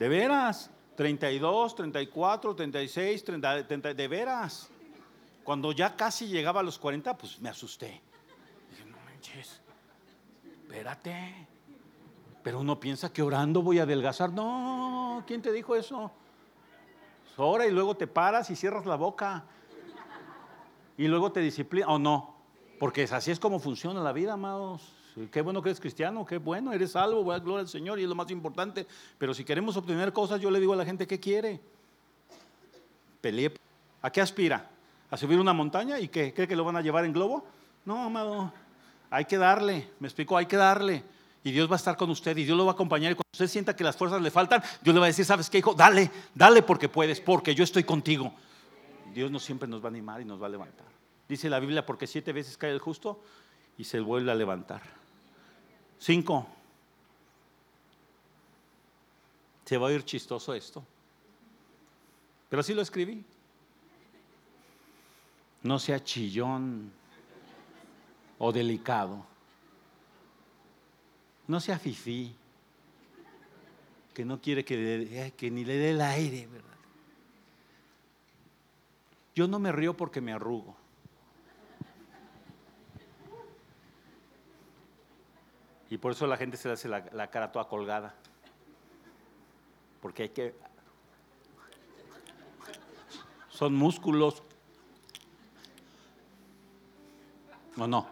[0.00, 4.70] De veras, 32, 34, 36, 30, de veras.
[5.44, 8.00] Cuando ya casi llegaba a los 40, pues me asusté.
[8.70, 9.60] Dije, no manches,
[10.62, 11.46] espérate.
[12.42, 14.32] Pero uno piensa que orando voy a adelgazar.
[14.32, 16.10] No, ¿quién te dijo eso?
[17.36, 19.44] Ora y luego te paras y cierras la boca.
[20.96, 22.36] Y luego te disciplina, o no.
[22.78, 24.94] Porque así es como funciona la vida, amados.
[25.30, 28.02] Qué bueno que eres cristiano, qué bueno, eres salvo, voy a gloria al Señor y
[28.02, 28.86] es lo más importante.
[29.18, 31.60] Pero si queremos obtener cosas, yo le digo a la gente, ¿qué quiere?
[33.20, 33.52] Pelee.
[34.02, 34.70] ¿A qué aspira?
[35.10, 36.32] ¿A subir una montaña y qué?
[36.32, 37.44] ¿Cree que lo van a llevar en globo?
[37.84, 38.52] No, amado.
[39.10, 41.02] Hay que darle, me explico, hay que darle.
[41.42, 43.12] Y Dios va a estar con usted y Dios lo va a acompañar.
[43.12, 45.50] Y cuando usted sienta que las fuerzas le faltan, Dios le va a decir, ¿sabes
[45.50, 45.74] qué, hijo?
[45.74, 48.32] Dale, dale porque puedes, porque yo estoy contigo.
[49.12, 50.86] Dios no siempre nos va a animar y nos va a levantar.
[51.28, 53.22] Dice la Biblia, porque siete veces cae el justo
[53.78, 54.99] y se vuelve a levantar.
[56.00, 56.46] Cinco.
[59.64, 60.82] Se va a ir chistoso esto.
[62.48, 63.24] Pero así lo escribí.
[65.62, 66.90] No sea chillón
[68.38, 69.24] o delicado.
[71.46, 72.34] No sea fifí,
[74.14, 76.70] que no quiere que, que ni le dé el aire, ¿verdad?
[79.34, 80.79] Yo no me río porque me arrugo.
[85.90, 88.14] Y por eso la gente se le hace la, cara toda colgada.
[90.00, 90.54] Porque hay que...
[93.48, 94.44] Son músculos.
[97.76, 98.06] ¿O no?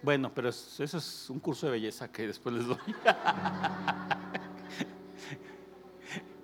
[0.00, 2.78] Bueno, pero eso es un curso de belleza que después les doy.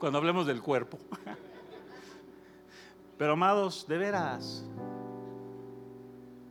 [0.01, 0.99] Cuando hablemos del cuerpo.
[3.17, 4.65] Pero amados, de veras,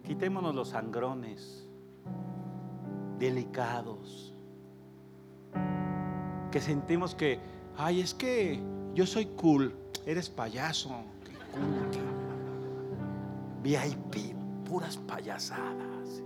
[0.05, 1.63] quitémonos los sangrones
[3.23, 4.33] delicados,
[6.51, 7.39] que sentimos que,
[7.77, 8.59] ay, es que
[8.93, 9.73] yo soy cool,
[10.05, 11.03] eres payaso,
[13.63, 14.35] VIP,
[14.67, 16.21] puras payasadas.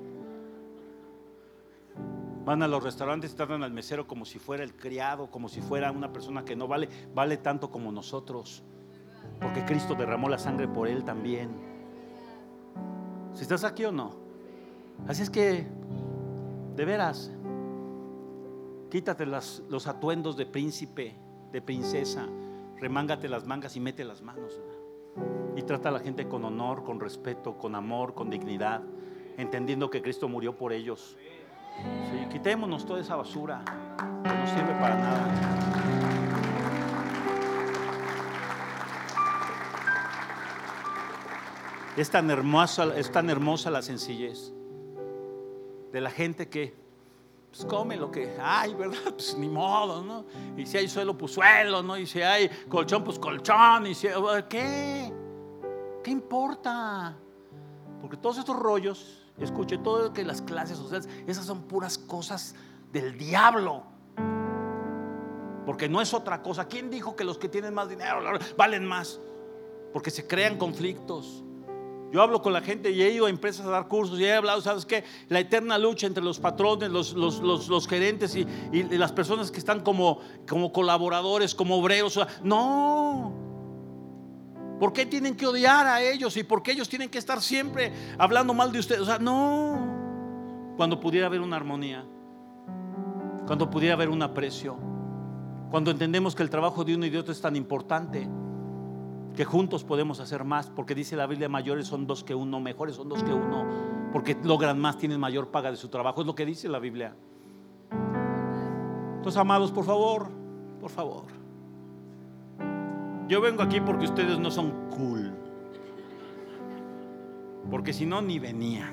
[2.45, 5.61] Van a los restaurantes y tratan al mesero como si fuera el criado, como si
[5.61, 8.63] fuera una persona que no vale, vale tanto como nosotros,
[9.39, 11.51] porque Cristo derramó la sangre por él también.
[13.33, 14.15] Si estás aquí o no.
[15.07, 15.67] Así es que
[16.77, 17.31] de veras,
[18.91, 21.17] quítate los atuendos de príncipe,
[21.51, 22.27] de princesa,
[22.79, 24.61] remángate las mangas y mete las manos.
[25.55, 28.83] Y trata a la gente con honor, con respeto, con amor, con dignidad,
[29.37, 31.17] entendiendo que Cristo murió por ellos.
[32.31, 33.63] quitémonos toda esa basura
[34.23, 35.33] que no sirve para nada.
[41.97, 44.53] Es tan hermosa, es tan hermosa la sencillez
[45.91, 46.75] de la gente que
[47.51, 48.97] pues, come lo que hay, ¿verdad?
[49.13, 50.25] Pues ni modo, ¿no?
[50.55, 51.97] Y si hay suelo, pues suelo, ¿no?
[51.97, 53.87] Y si hay colchón, pues colchón.
[53.87, 54.07] Y si,
[54.49, 55.13] ¿Qué?
[56.03, 57.17] ¿Qué importa?
[58.01, 62.55] Porque todos estos rollos, escuche, todo que las clases sociales, esas son puras cosas
[62.91, 63.83] del diablo.
[65.65, 66.67] Porque no es otra cosa.
[66.67, 68.21] ¿Quién dijo que los que tienen más dinero
[68.55, 69.19] valen más?
[69.91, 71.43] Porque se crean conflictos.
[72.11, 74.33] Yo hablo con la gente y he ido a empresas a dar cursos y he
[74.33, 75.03] hablado, ¿sabes qué?
[75.27, 78.45] La eterna lucha entre los patrones, los, los, gerentes y,
[78.97, 82.19] las personas que están como, como colaboradores, como obreros.
[82.43, 83.45] no.
[84.79, 87.91] ¿Por qué tienen que odiar a ellos y por qué ellos tienen que estar siempre
[88.17, 89.01] hablando mal de ustedes?
[89.01, 90.75] O sea, no.
[90.77, 92.05] Cuando pudiera haber una armonía,
[93.47, 94.77] cuando pudiera haber un aprecio,
[95.71, 98.29] cuando entendemos que el trabajo de uno y de otro es tan importante
[99.37, 102.95] que juntos podemos hacer más, porque dice la Biblia, mayores son dos que uno, mejores
[102.95, 103.67] son dos que uno,
[104.11, 107.15] porque logran más, tienen mayor paga de su trabajo, es lo que dice la Biblia.
[109.17, 110.27] Entonces, amados, por favor,
[110.81, 111.25] por favor.
[113.27, 115.31] Yo vengo aquí porque ustedes no son cool.
[117.69, 118.91] Porque si no, ni venía.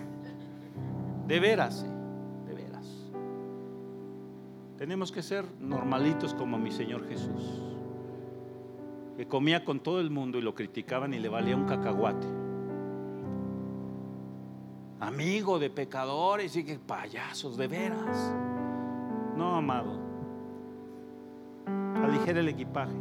[1.27, 1.87] De veras,
[2.47, 2.87] de veras.
[4.77, 7.74] Tenemos que ser normalitos como mi Señor Jesús
[9.17, 12.27] que comía con todo el mundo y lo criticaban y le valía un cacahuate.
[15.01, 18.35] Amigo de pecadores y que payasos, de veras.
[19.37, 20.01] No, amado.
[22.03, 22.97] Aligere el equipaje.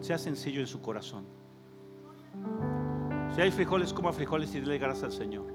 [0.00, 1.26] Sea sencillo en su corazón.
[3.34, 5.46] Si hay frijoles, coma frijoles y dile gracias al Señor.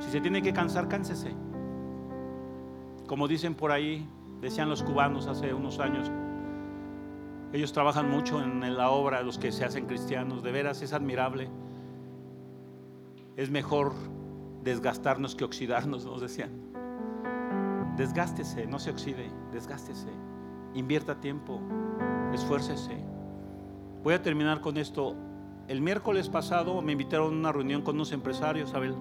[0.00, 1.34] Si se tiene que cansar, cánsese.
[3.06, 4.08] Como dicen por ahí,
[4.40, 6.09] decían los cubanos hace unos años,
[7.52, 10.42] ellos trabajan mucho en la obra, los que se hacen cristianos.
[10.42, 11.48] De veras es admirable.
[13.36, 13.92] Es mejor
[14.62, 16.50] desgastarnos que oxidarnos, nos decían.
[17.96, 20.08] Desgástese, no se oxide, desgástese.
[20.74, 21.60] Invierta tiempo,
[22.32, 22.96] esfuércese.
[24.02, 25.16] Voy a terminar con esto.
[25.68, 28.94] El miércoles pasado me invitaron a una reunión con unos empresarios, Abel,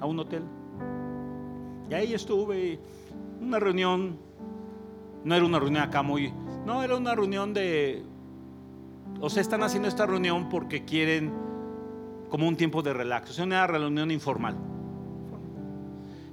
[0.00, 0.42] a un hotel.
[1.90, 2.80] Y ahí estuve,
[3.40, 4.18] una reunión,
[5.24, 6.32] no era una reunión acá muy,
[6.66, 8.04] no, era una reunión de...
[9.20, 11.32] O sea, están haciendo esta reunión porque quieren
[12.28, 14.56] como un tiempo de relaxación, una reunión informal.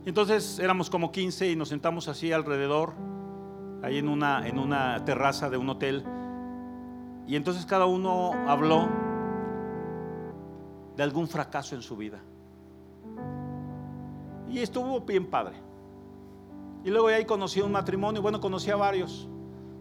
[0.05, 2.93] Entonces éramos como 15 y nos sentamos así alrededor,
[3.83, 6.03] ahí en una, en una terraza de un hotel.
[7.27, 8.89] Y entonces cada uno habló
[10.97, 12.19] de algún fracaso en su vida.
[14.49, 15.55] Y estuvo bien padre.
[16.83, 19.29] Y luego ahí conocí un matrimonio, bueno, conocí a varios.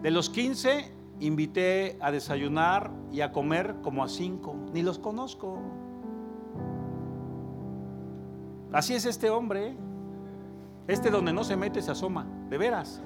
[0.02, 0.90] De los 15,
[1.20, 4.56] invité a desayunar y a comer como a 5.
[4.72, 5.58] Ni los conozco.
[8.72, 9.76] Así es este hombre.
[10.86, 12.26] Este donde no se mete se asoma.
[12.48, 13.02] De veras.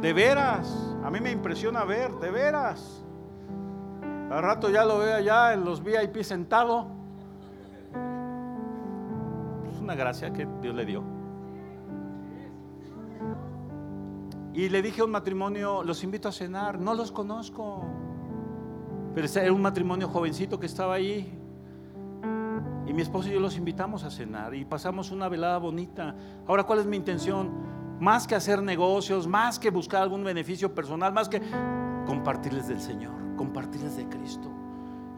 [0.00, 0.96] De veras.
[1.04, 2.12] A mí me impresiona ver.
[2.14, 3.04] De veras.
[4.30, 6.86] Al rato ya lo veo allá en los VIP sentado.
[9.70, 11.15] Es una gracia que Dios le dio.
[14.56, 17.84] Y le dije a un matrimonio, los invito a cenar, no los conozco.
[19.14, 21.30] Pero era un matrimonio jovencito que estaba ahí.
[22.86, 26.16] Y mi esposo y yo los invitamos a cenar y pasamos una velada bonita.
[26.46, 27.50] Ahora, ¿cuál es mi intención?
[28.00, 31.42] Más que hacer negocios, más que buscar algún beneficio personal, más que
[32.06, 34.55] compartirles del Señor, compartirles de Cristo.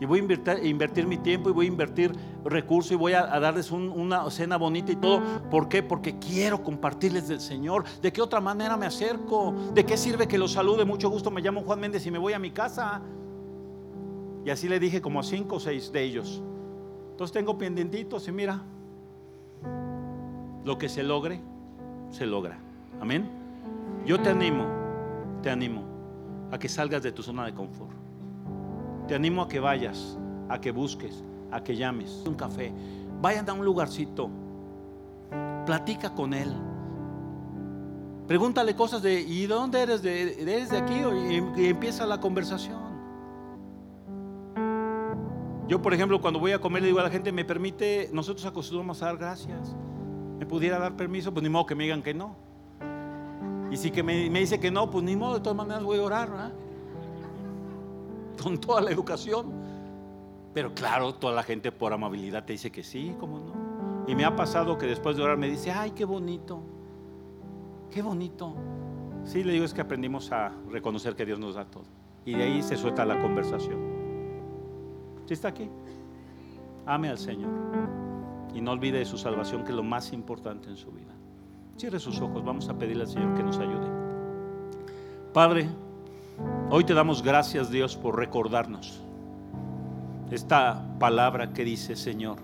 [0.01, 0.23] Y voy a
[0.65, 2.13] invertir, mi tiempo y voy a invertir
[2.45, 5.23] recursos y voy a, darles una cena bonita y todo.
[5.51, 5.83] ¿Por qué?
[5.83, 7.85] Porque quiero compartirles del Señor.
[8.01, 9.55] ¿De qué otra manera me acerco?
[9.75, 10.85] ¿De qué sirve que los salude?
[10.85, 13.03] Mucho gusto, me llamo Juan Méndez y me voy a mi casa.
[14.45, 16.43] Y así le dije como a cinco o seis de ellos.
[17.11, 18.63] Entonces tengo pendientitos y mira,
[20.65, 21.41] lo que se logre,
[22.11, 22.57] se logra.
[23.01, 23.29] Amén.
[24.07, 24.65] Yo te animo,
[25.43, 25.83] te animo
[26.53, 27.98] a que salgas de tu zona de confort.
[29.09, 30.19] Te animo a que vayas,
[30.51, 32.23] a que busques, a que llames.
[32.27, 32.71] Un café.
[33.23, 34.29] Vayan a un lugarcito.
[35.65, 36.55] Platica con él.
[38.27, 40.03] Pregúntale cosas de, ¿y de dónde eres?
[40.03, 41.01] ¿De, ¿Eres de aquí?
[41.57, 42.79] Y, empieza la conversación.
[45.67, 48.11] Yo, por ejemplo, cuando voy a comer, le digo a la gente, ¿me permite?
[48.13, 49.75] Nosotros acostumbramos a dar gracias.
[50.39, 51.33] ¿Me pudiera dar permiso?
[51.33, 52.37] Pues ni modo que me digan que no.
[53.71, 56.03] Y si que me, dice que no, pues ni modo, de todas maneras voy a
[56.03, 56.53] orar, ¿verdad?
[58.43, 59.53] Con toda la educación.
[60.55, 64.09] Pero claro, toda la gente por amabilidad te dice que sí, ¿cómo no?
[64.09, 66.61] Y me ha pasado que después de orar me dice, ay, qué bonito,
[67.91, 68.55] qué bonito.
[69.25, 71.85] Sí, le digo es que aprendimos a reconocer que Dios nos da todo.
[72.25, 73.79] Y de ahí se suelta la conversación.
[75.27, 75.69] ¿Sí está aquí?
[76.87, 77.51] Ame al Señor.
[78.55, 81.13] Y no olvide de su salvación, que es lo más importante en su vida.
[81.77, 83.87] Cierre sus ojos, vamos a pedirle al Señor que nos ayude.
[85.35, 85.69] Padre,
[86.71, 89.01] Hoy te damos gracias Dios por recordarnos
[90.31, 92.37] esta palabra que dice Señor,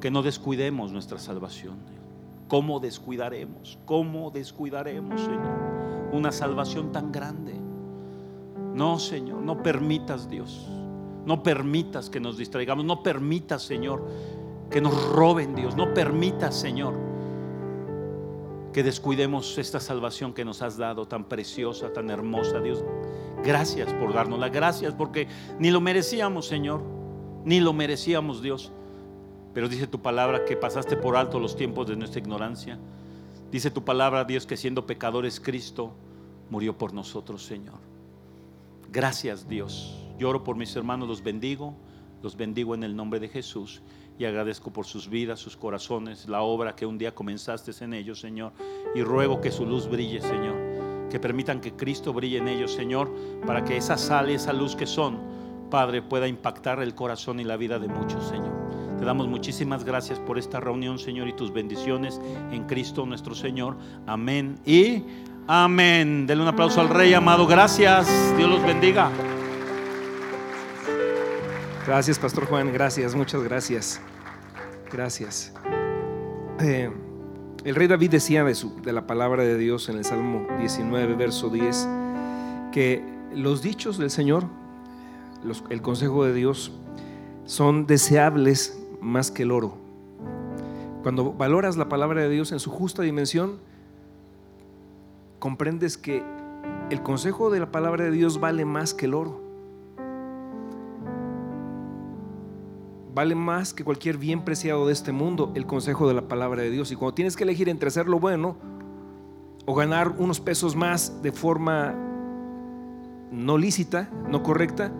[0.00, 1.76] que no descuidemos nuestra salvación.
[2.48, 3.78] ¿Cómo descuidaremos?
[3.84, 6.10] ¿Cómo descuidaremos, Señor?
[6.12, 7.54] Una salvación tan grande.
[8.74, 10.68] No, Señor, no permitas, Dios,
[11.24, 14.04] No permitas que nos distraigamos, no permitas, Señor,
[14.70, 16.94] que nos roben, Dios, no permitas, Señor,
[18.72, 22.82] que descuidemos esta salvación que nos has dado, tan preciosa, tan hermosa, Dios.
[23.44, 26.82] Gracias por dárnosla, gracias porque ni lo merecíamos, Señor,
[27.44, 28.72] ni lo merecíamos, Dios.
[29.52, 32.78] Pero dice tu palabra que pasaste por alto los tiempos de nuestra ignorancia.
[33.50, 35.92] Dice tu palabra, Dios, que siendo pecadores, Cristo
[36.48, 37.78] murió por nosotros, Señor.
[38.90, 39.98] Gracias, Dios.
[40.18, 41.74] Lloro por mis hermanos, los bendigo,
[42.22, 43.82] los bendigo en el nombre de Jesús
[44.18, 48.20] y agradezco por sus vidas, sus corazones, la obra que un día comenzaste en ellos,
[48.20, 48.52] Señor.
[48.94, 51.08] Y ruego que su luz brille, Señor.
[51.10, 53.12] Que permitan que Cristo brille en ellos, Señor,
[53.46, 55.18] para que esa sal y esa luz que son,
[55.70, 58.52] Padre, pueda impactar el corazón y la vida de muchos, Señor.
[58.98, 62.20] Te damos muchísimas gracias por esta reunión, Señor, y tus bendiciones
[62.52, 63.76] en Cristo nuestro Señor.
[64.06, 65.02] Amén y
[65.48, 66.26] amén.
[66.26, 67.46] Denle un aplauso al Rey amado.
[67.46, 68.06] Gracias.
[68.36, 69.10] Dios los bendiga.
[71.84, 72.72] Gracias, Pastor Juan.
[72.72, 74.00] Gracias, muchas gracias.
[74.92, 75.52] Gracias.
[76.60, 76.88] Eh,
[77.64, 81.14] el rey David decía de, su, de la palabra de Dios en el Salmo 19,
[81.16, 81.88] verso 10,
[82.70, 83.04] que
[83.34, 84.44] los dichos del Señor,
[85.70, 86.70] el consejo de Dios,
[87.46, 89.76] son deseables más que el oro.
[91.02, 93.58] Cuando valoras la palabra de Dios en su justa dimensión,
[95.40, 96.22] comprendes que
[96.90, 99.41] el consejo de la palabra de Dios vale más que el oro.
[103.14, 106.70] Vale más que cualquier bien preciado de este mundo el consejo de la palabra de
[106.70, 106.90] Dios.
[106.92, 108.56] Y cuando tienes que elegir entre hacer lo bueno
[109.66, 111.94] o ganar unos pesos más de forma
[113.30, 114.92] no lícita, no correcta,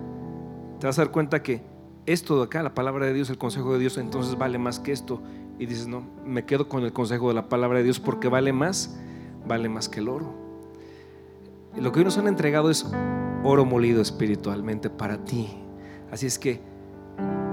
[0.78, 1.62] te vas a dar cuenta que
[2.06, 4.92] esto de acá, la palabra de Dios, el consejo de Dios, entonces vale más que
[4.92, 5.22] esto.
[5.58, 8.52] Y dices, no, me quedo con el consejo de la palabra de Dios porque vale
[8.52, 8.98] más,
[9.46, 10.34] vale más que el oro.
[11.76, 12.86] lo que hoy nos han entregado es
[13.44, 15.48] oro molido espiritualmente para ti.
[16.10, 16.71] Así es que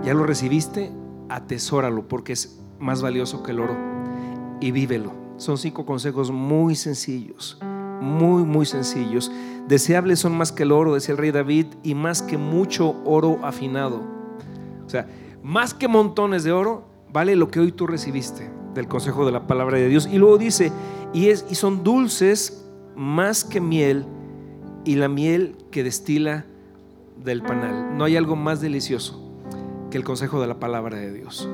[0.04, 0.92] ya lo recibiste,
[1.30, 3.76] atesóralo porque es más valioso que el oro
[4.60, 5.12] y vívelo.
[5.38, 7.60] Son cinco consejos muy sencillos,
[8.02, 9.32] muy, muy sencillos.
[9.68, 13.40] Deseables son más que el oro, decía el rey David, y más que mucho oro
[13.44, 14.02] afinado.
[14.86, 15.08] O sea,
[15.44, 19.48] más que montones de oro, vale lo que hoy tú recibiste del consejo de la
[19.48, 20.10] palabra de Dios.
[20.12, 20.72] Y luego dice,
[21.14, 24.06] y, es, y son dulces más que miel
[24.84, 26.46] y la miel que destila
[27.24, 27.98] del panal.
[27.98, 29.29] No hay algo más delicioso
[29.90, 31.50] que el consejo de la palabra de Dios.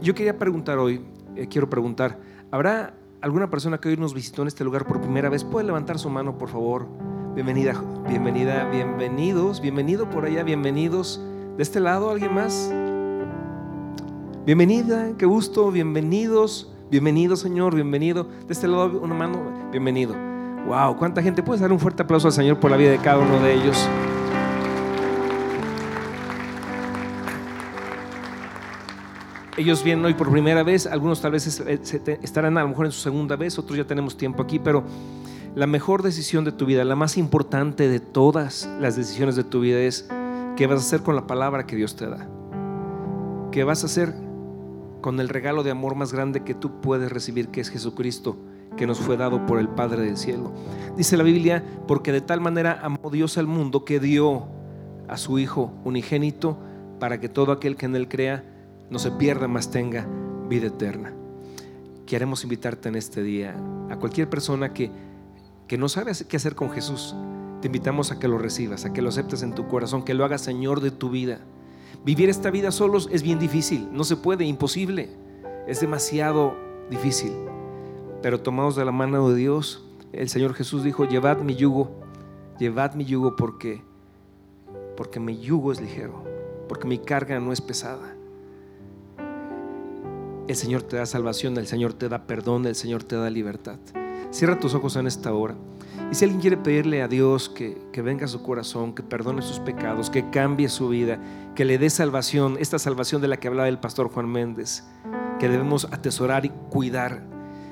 [0.00, 1.02] Yo quería preguntar hoy,
[1.36, 2.18] eh, quiero preguntar,
[2.50, 5.44] ¿habrá alguna persona que hoy nos visitó en este lugar por primera vez?
[5.44, 6.86] ¿Puede levantar su mano, por favor?
[7.34, 11.20] Bienvenida, bienvenida, bienvenidos, bienvenido por allá, bienvenidos.
[11.56, 12.72] ¿De este lado alguien más?
[14.46, 18.24] Bienvenida, qué gusto, bienvenidos, bienvenido Señor, bienvenido.
[18.46, 20.14] De este lado una mano, bienvenido.
[20.66, 21.42] Wow, cuánta gente.
[21.42, 23.88] ¿Puedes dar un fuerte aplauso al Señor por la vida de cada uno de ellos?
[29.56, 31.80] Ellos vienen hoy por primera vez, algunos tal vez eh,
[32.22, 34.84] estarán a lo mejor en su segunda vez, otros ya tenemos tiempo aquí, pero
[35.54, 39.60] la mejor decisión de tu vida, la más importante de todas las decisiones de tu
[39.60, 40.08] vida es
[40.56, 42.28] qué vas a hacer con la palabra que Dios te da.
[43.50, 44.14] ¿Qué vas a hacer
[45.00, 48.36] con el regalo de amor más grande que tú puedes recibir, que es Jesucristo,
[48.76, 50.52] que nos fue dado por el Padre del cielo?
[50.96, 54.48] Dice la Biblia, porque de tal manera amó Dios al mundo que dio
[55.08, 56.58] a su Hijo unigénito
[57.00, 58.44] para que todo aquel que en él crea
[58.90, 60.06] no se pierda, más tenga
[60.48, 61.12] vida eterna.
[62.06, 63.56] Queremos invitarte en este día
[63.90, 64.90] a cualquier persona que,
[65.66, 67.14] que no sabe qué hacer con Jesús.
[67.60, 70.24] Te invitamos a que lo recibas, a que lo aceptes en tu corazón, que lo
[70.24, 71.40] hagas Señor de tu vida.
[72.04, 75.10] Vivir esta vida solos es bien difícil, no se puede, imposible,
[75.66, 76.54] es demasiado
[76.88, 77.32] difícil.
[78.22, 81.90] Pero tomados de la mano de Dios, el Señor Jesús dijo, llevad mi yugo,
[82.60, 83.82] llevad mi yugo porque,
[84.96, 86.22] porque mi yugo es ligero,
[86.68, 88.15] porque mi carga no es pesada
[90.48, 93.78] el Señor te da salvación, el Señor te da perdón, el Señor te da libertad.
[94.30, 95.56] Cierra tus ojos en esta hora.
[96.10, 99.58] Y si alguien quiere pedirle a Dios que, venga a su corazón, que perdone sus
[99.58, 101.18] pecados, que cambie su vida,
[101.54, 104.84] que le dé salvación, esta salvación de la que hablaba el pastor Juan Méndez,
[105.40, 107.24] que debemos atesorar y cuidar.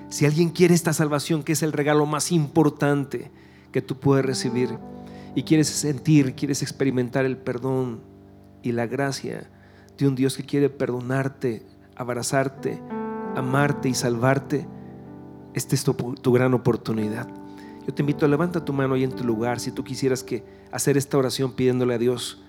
[0.08, 3.30] Si alguien quiere esta salvación, que es el regalo más importante
[3.70, 4.78] que tú puedes recibir,
[5.36, 8.00] y quieres sentir, quieres experimentar el perdón
[8.62, 9.50] y la gracia
[9.98, 11.66] de un Dios que quiere perdonarte,
[11.96, 12.80] abrazarte,
[13.36, 14.66] amarte y salvarte,
[15.54, 17.28] esta es tu, gran oportunidad.
[17.86, 20.44] Yo te invito a levanta tu mano ahí en tu lugar si tú quisieras que
[20.72, 22.42] hacer esta oración pidiéndole a Dios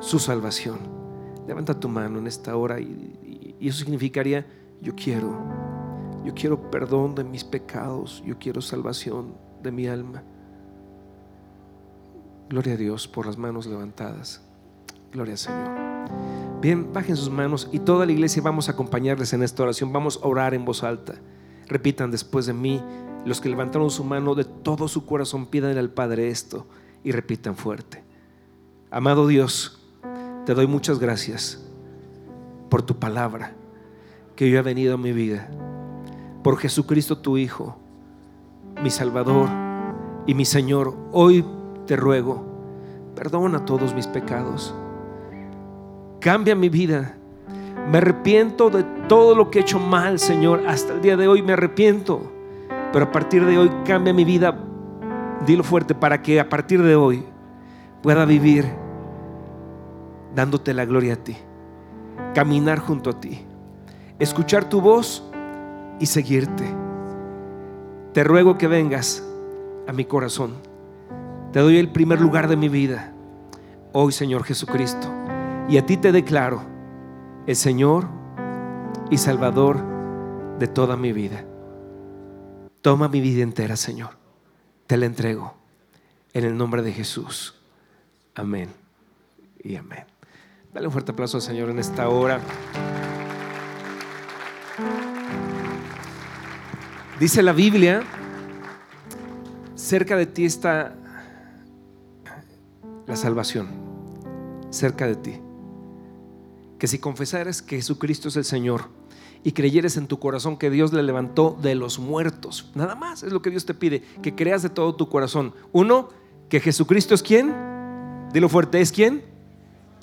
[0.00, 0.78] su salvación.
[1.46, 4.46] Levanta tu mano en esta hora y, y eso significaría
[4.80, 5.36] yo quiero,
[6.24, 10.22] yo quiero perdón de mis pecados, yo quiero salvación de mi alma.
[12.48, 14.40] Gloria a Dios por las manos levantadas.
[15.12, 16.47] Gloria al Señor.
[16.60, 19.92] Bien, bajen sus manos y toda la iglesia vamos a acompañarles en esta oración.
[19.92, 21.14] Vamos a orar en voz alta.
[21.68, 22.82] Repitan después de mí,
[23.24, 26.66] los que levantaron su mano de todo su corazón, pídanle al Padre esto
[27.04, 28.02] y repitan fuerte.
[28.90, 29.86] Amado Dios,
[30.46, 31.62] te doy muchas gracias
[32.68, 33.54] por tu palabra
[34.34, 35.48] que hoy ha venido a mi vida,
[36.42, 37.78] por Jesucristo tu Hijo,
[38.82, 39.48] mi Salvador
[40.26, 40.96] y mi Señor.
[41.12, 41.44] Hoy
[41.86, 42.44] te ruego,
[43.14, 44.74] perdona todos mis pecados,
[46.20, 47.14] cambia mi vida.
[47.90, 50.62] Me arrepiento de todo lo que he hecho mal, Señor.
[50.66, 52.32] Hasta el día de hoy me arrepiento.
[52.92, 54.58] Pero a partir de hoy cambia mi vida.
[55.46, 57.24] Dilo fuerte para que a partir de hoy
[58.02, 58.66] pueda vivir
[60.34, 61.36] dándote la gloria a ti.
[62.34, 63.44] Caminar junto a ti.
[64.18, 65.24] Escuchar tu voz
[66.00, 66.64] y seguirte.
[68.12, 69.24] Te ruego que vengas
[69.86, 70.54] a mi corazón.
[71.52, 73.12] Te doy el primer lugar de mi vida.
[73.92, 75.17] Hoy, Señor Jesucristo.
[75.68, 76.62] Y a ti te declaro
[77.46, 78.08] el Señor
[79.10, 79.78] y Salvador
[80.58, 81.44] de toda mi vida.
[82.80, 84.16] Toma mi vida entera, Señor.
[84.86, 85.54] Te la entrego
[86.32, 87.54] en el nombre de Jesús.
[88.34, 88.70] Amén
[89.62, 90.04] y amén.
[90.72, 92.40] Dale un fuerte aplauso al Señor en esta hora.
[97.20, 98.02] Dice la Biblia,
[99.74, 100.94] cerca de ti está
[103.06, 103.68] la salvación,
[104.70, 105.47] cerca de ti.
[106.78, 108.88] Que si confesaras que Jesucristo es el Señor
[109.44, 113.32] y creyeres en tu corazón que Dios le levantó de los muertos, nada más es
[113.32, 115.54] lo que Dios te pide, que creas de todo tu corazón.
[115.72, 116.10] Uno,
[116.48, 117.52] que Jesucristo es quién,
[118.32, 119.22] dilo fuerte, es quién,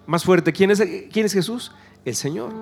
[0.05, 1.71] más fuerte, ¿quién es, quién es Jesús?
[2.03, 2.53] El Señor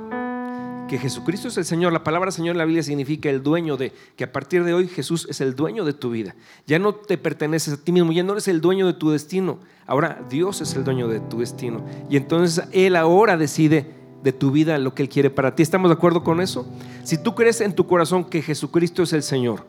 [0.88, 1.94] que Jesucristo es el Señor.
[1.94, 4.88] La palabra Señor en la Biblia significa el dueño de, que a partir de hoy
[4.88, 6.36] Jesús es el dueño de tu vida.
[6.68, 9.60] Ya no te perteneces a ti mismo, ya no eres el dueño de tu destino.
[9.86, 11.84] Ahora Dios es el dueño de tu destino.
[12.10, 15.62] Y entonces Él ahora decide de tu vida lo que Él quiere para ti.
[15.62, 16.66] ¿Estamos de acuerdo con eso?
[17.04, 19.66] Si tú crees en tu corazón que Jesucristo es el Señor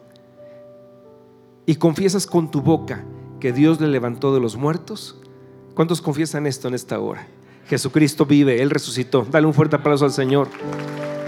[1.67, 3.05] y confiesas con tu boca
[3.41, 5.17] que Dios le levantó de los muertos,
[5.75, 7.27] ¿cuántos confiesan esto en esta hora?
[7.67, 9.27] Jesucristo vive, Él resucitó.
[9.29, 10.49] Dale un fuerte aplauso al Señor.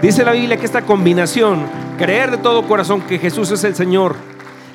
[0.01, 1.65] Dice la Biblia que esta combinación,
[1.97, 4.15] creer de todo corazón que Jesús es el Señor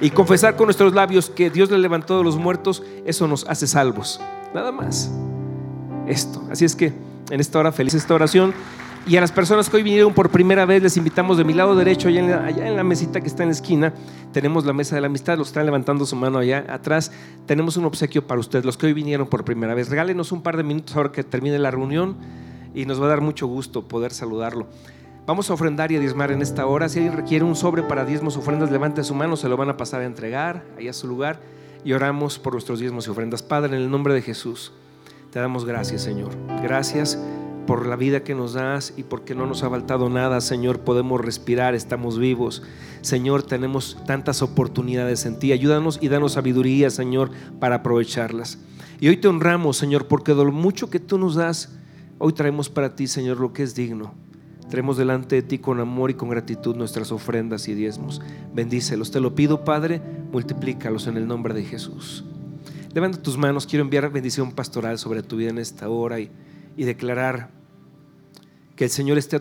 [0.01, 3.67] y confesar con nuestros labios que Dios le levantó de los muertos, eso nos hace
[3.67, 4.21] salvos.
[4.53, 5.11] Nada más.
[6.07, 6.43] Esto.
[6.51, 6.93] Así es que
[7.31, 8.55] en esta hora, feliz esta oración.
[9.05, 11.75] Y a las personas que hoy vinieron por primera vez, les invitamos de mi lado
[11.75, 13.93] derecho, allá en, la, en la mesita que está en la esquina,
[14.33, 17.11] tenemos la mesa de la amistad, los están levantando su mano allá atrás.
[17.47, 19.91] Tenemos un obsequio para ustedes, los que hoy vinieron por primera vez.
[19.91, 22.17] Regálenos un par de minutos ahora que termine la reunión
[22.75, 24.69] y nos va a dar mucho gusto poder saludarlo.
[25.27, 26.89] Vamos a ofrendar y a diezmar en esta hora.
[26.89, 29.77] Si alguien requiere un sobre para diezmos, ofrendas, levante su mano, se lo van a
[29.77, 31.41] pasar a entregar ahí a su lugar
[31.85, 33.43] y oramos por nuestros diezmos y ofrendas.
[33.43, 34.73] Padre, en el nombre de Jesús,
[35.33, 36.33] te damos gracias, Señor.
[36.63, 37.19] Gracias
[37.67, 40.81] por la vida que nos das y porque no nos ha faltado nada, Señor.
[40.81, 42.63] Podemos respirar, estamos vivos.
[43.01, 45.53] Señor, tenemos tantas oportunidades en ti.
[45.53, 48.59] Ayúdanos y danos sabiduría, Señor, para aprovecharlas.
[49.01, 51.79] Y hoy te honramos, Señor, porque de lo mucho que tú nos das,
[52.19, 54.13] hoy traemos para ti, Señor, lo que es digno.
[54.69, 58.21] Traemos delante de ti con amor y con gratitud nuestras ofrendas y diezmos.
[58.53, 59.11] Bendícelos.
[59.11, 62.23] Te lo pido, Padre, multiplícalos en el nombre de Jesús.
[62.95, 63.67] Levanta tus manos.
[63.67, 66.31] Quiero enviar bendición pastoral sobre tu vida en esta hora y
[66.77, 67.51] y declarar
[68.77, 69.31] que el Señor esté